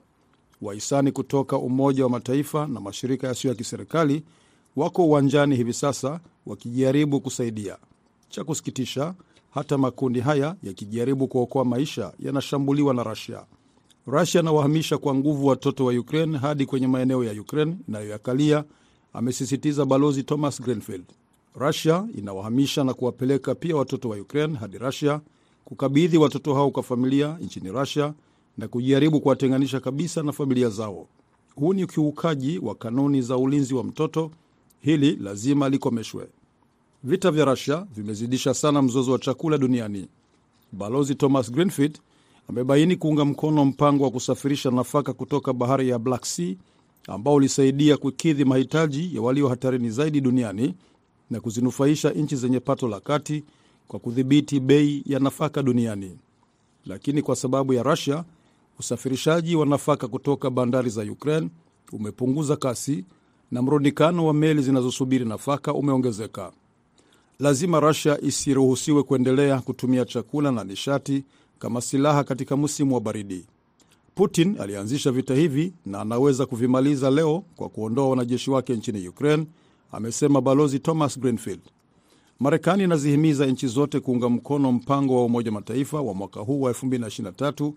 Wahisani 0.62 1.12
kutoka 1.12 1.58
Umoja 1.58 2.04
wa 2.04 2.10
Mataifa 2.10 2.67
na 2.67 2.80
mashirika 2.80 3.28
yasiyo 3.28 3.52
ya 3.54 3.58
kiserikali 3.58 4.24
wako 4.76 5.06
uwanjani 5.06 5.56
hivi 5.56 5.74
sasa 5.74 6.20
wakijaribu 6.46 7.22
kusaidia. 7.22 7.78
Cha 8.30 8.43
kusikitisha, 8.43 9.13
hata 9.58 9.78
makundi 9.78 10.20
haya 10.20 10.56
yakijaribu 10.63 11.28
kuokoa 11.28 11.65
maisha 11.65 12.13
yanashambuliwa 12.20 12.93
na 12.93 13.04
Rasia. 13.04 13.46
Rasia 14.08 14.39
anawahamisha 14.41 14.98
kwa 14.98 15.15
nguvu 15.15 15.48
watoto 15.48 15.86
wa 15.86 15.93
Ukraine 15.93 16.38
hadi 16.38 16.65
kwenye 16.65 16.88
maeneo 16.88 17.24
ya 17.24 17.41
Ukraine 17.41 17.78
inayoyakalia, 17.88 18.63
amesisitiza 19.13 19.86
Balozi 19.86 20.24
Thomas 20.24 20.62
Greenfield. 20.62 21.06
Rasia 21.56 22.08
inawahamisha 22.17 22.84
na 22.84 22.93
kuwapeleka 22.93 23.56
pia 23.56 23.76
watoto 23.76 24.10
wa 24.10 24.17
Ukraine 24.17 24.58
hadi 24.58 24.78
Rasia, 24.78 25.22
kukabidhi 25.65 26.17
watoto 26.17 26.54
hao 26.54 26.72
kwa 26.72 26.84
familia 26.84 27.38
nchini 27.41 27.72
Rasia 27.72 28.13
na 28.58 28.67
kujaribu 28.67 29.22
kuwatenganisha 29.22 29.80
kabisa 29.80 30.24
na 30.24 30.32
familia 30.32 30.70
zao. 30.70 31.08
Huu 31.56 31.74
ni 31.74 31.84
ukiukaji 31.84 32.60
wa 32.60 32.76
kanuni 32.76 33.22
za 33.22 33.38
ulinzi 33.38 33.74
wa 33.74 33.84
mtoto. 33.84 34.32
Hili 34.80 35.15
lazima 35.15 35.70
likomeshwe. 35.70 36.28
Vita 37.08 37.32
vya 37.32 37.46
Rusia 37.46 37.86
vimezidisha 37.96 38.54
sana 38.54 38.82
mzozo 38.82 39.12
wa 39.12 39.20
chakula 39.20 39.58
duniani. 39.58 40.08
Balozi 40.72 41.15
Thomas 41.15 41.52
Greenfield 41.52 42.00
amebaini 42.50 42.96
kuunga 42.96 43.26
mkono 43.26 43.65
mpango 43.65 44.04
wa 44.04 44.12
kusafirisha 44.12 44.72
nafaka 44.72 45.13
kutoka 45.13 45.54
bahari 45.54 45.89
ya 45.89 46.00
Black 46.00 46.26
Sea 46.26 46.56
ambao 47.08 47.34
ulisaidia 47.36 47.98
kukidhi 47.98 48.46
mahitaji 48.46 49.15
ya 49.15 49.22
walio 49.22 49.48
hatarini 49.48 49.89
zaidi 49.89 50.22
duniani 50.22 50.76
na 51.30 51.39
kuzinufaisha 51.39 52.10
nchi 52.10 52.36
zenye 52.36 52.60
pato 52.60 52.88
la 52.88 53.00
kati 53.00 53.43
kwa 53.88 54.00
kudhibiti 54.00 54.60
bei 54.60 55.04
ya 55.06 55.20
nafaka 55.20 55.63
duniani. 55.63 56.17
Lakini 56.86 57.22
kwa 57.22 57.36
sababu 57.36 57.74
ya 57.74 57.84
Rusia, 57.84 58.24
usafirishaji 58.80 59.56
wa 59.56 59.65
nafaka 59.65 60.08
kutoka 60.08 60.50
bandari 60.50 60.89
za 60.89 61.02
Ukraine 61.04 61.50
umepunguza 61.93 62.56
kasi 62.56 63.06
na 63.52 63.62
mrundikano 63.62 64.26
wa 64.26 64.34
meli 64.34 64.62
zinazosubiri 64.62 65.26
nafaka 65.26 65.74
umeongezeka. 65.74 66.52
Lazima 67.39 67.80
Rusia 67.80 68.21
isiruhusiwe 68.21 69.04
kuendelea 69.04 69.60
kutumia 69.60 70.06
chakula 70.06 70.52
na 70.52 70.63
nishati 70.63 71.23
kama 71.60 71.82
silaha 71.82 72.23
katika 72.23 72.58
msimu 72.58 72.93
wa 72.95 73.02
baridi. 73.02 73.45
Putin 74.15 74.56
alianzisha 74.60 75.12
vita 75.12 75.36
hivi 75.36 75.73
na 75.86 76.02
anaweza 76.02 76.45
kuvimaliza 76.45 77.10
leo 77.12 77.43
kwa 77.56 77.69
kuondoa 77.69 78.10
wanajeshi 78.10 78.52
wake 78.52 78.73
nchini 78.73 79.08
Ukraine, 79.08 79.45
amesema 79.91 80.41
Balozi 80.41 80.80
Thomas 80.80 81.19
Greenfield. 81.19 81.60
Marekani 82.39 82.84
inazihimiza 82.84 83.45
nchi 83.45 83.67
zote 83.67 84.00
kuunga 84.00 84.30
mkono 84.30 84.71
mpango 84.71 85.15
wa 85.17 85.26
Umoja 85.26 85.52
Mataifa 85.52 86.02
wa 86.02 86.13
mwaka 86.13 86.39
huu 86.39 86.62
wa 86.62 86.71
2023 86.71 87.73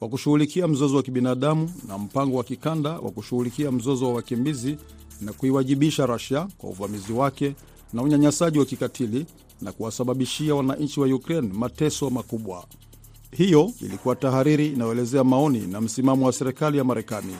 wa 0.00 0.08
kushughulikia 0.08 0.68
mzozo 0.68 0.96
wa 0.96 1.02
kibinadamu 1.02 1.70
na 1.88 1.98
mpango 1.98 2.36
wa 2.36 2.44
kikanda 2.44 2.90
wa 2.90 3.10
kushughulikia 3.10 3.72
mzozo 3.72 4.06
wa 4.08 4.14
wakimbizi 4.14 4.76
na 5.20 5.32
kuiwajibisha 5.32 6.06
Rusia 6.06 6.48
kwa 6.58 6.70
uvamizi 6.70 7.12
wake 7.12 7.54
na 7.94 8.02
unyanyasaji 8.02 8.58
wa 8.58 8.64
kikatili 8.64 9.26
na 9.62 9.72
kuwasababishia 9.72 10.54
wananchi 10.54 11.00
wa 11.00 11.06
Ukraine 11.06 11.50
mateso 11.54 12.10
makubwa. 12.10 12.64
Hiyo 13.30 13.70
ilikuwa 13.80 14.16
tahariri 14.16 14.66
inayoelezea 14.66 15.24
maoni 15.24 15.58
na 15.60 15.80
msimamo 15.80 16.26
wa 16.26 16.32
serikali 16.32 16.78
ya 16.78 16.84
Marekani. 16.84 17.36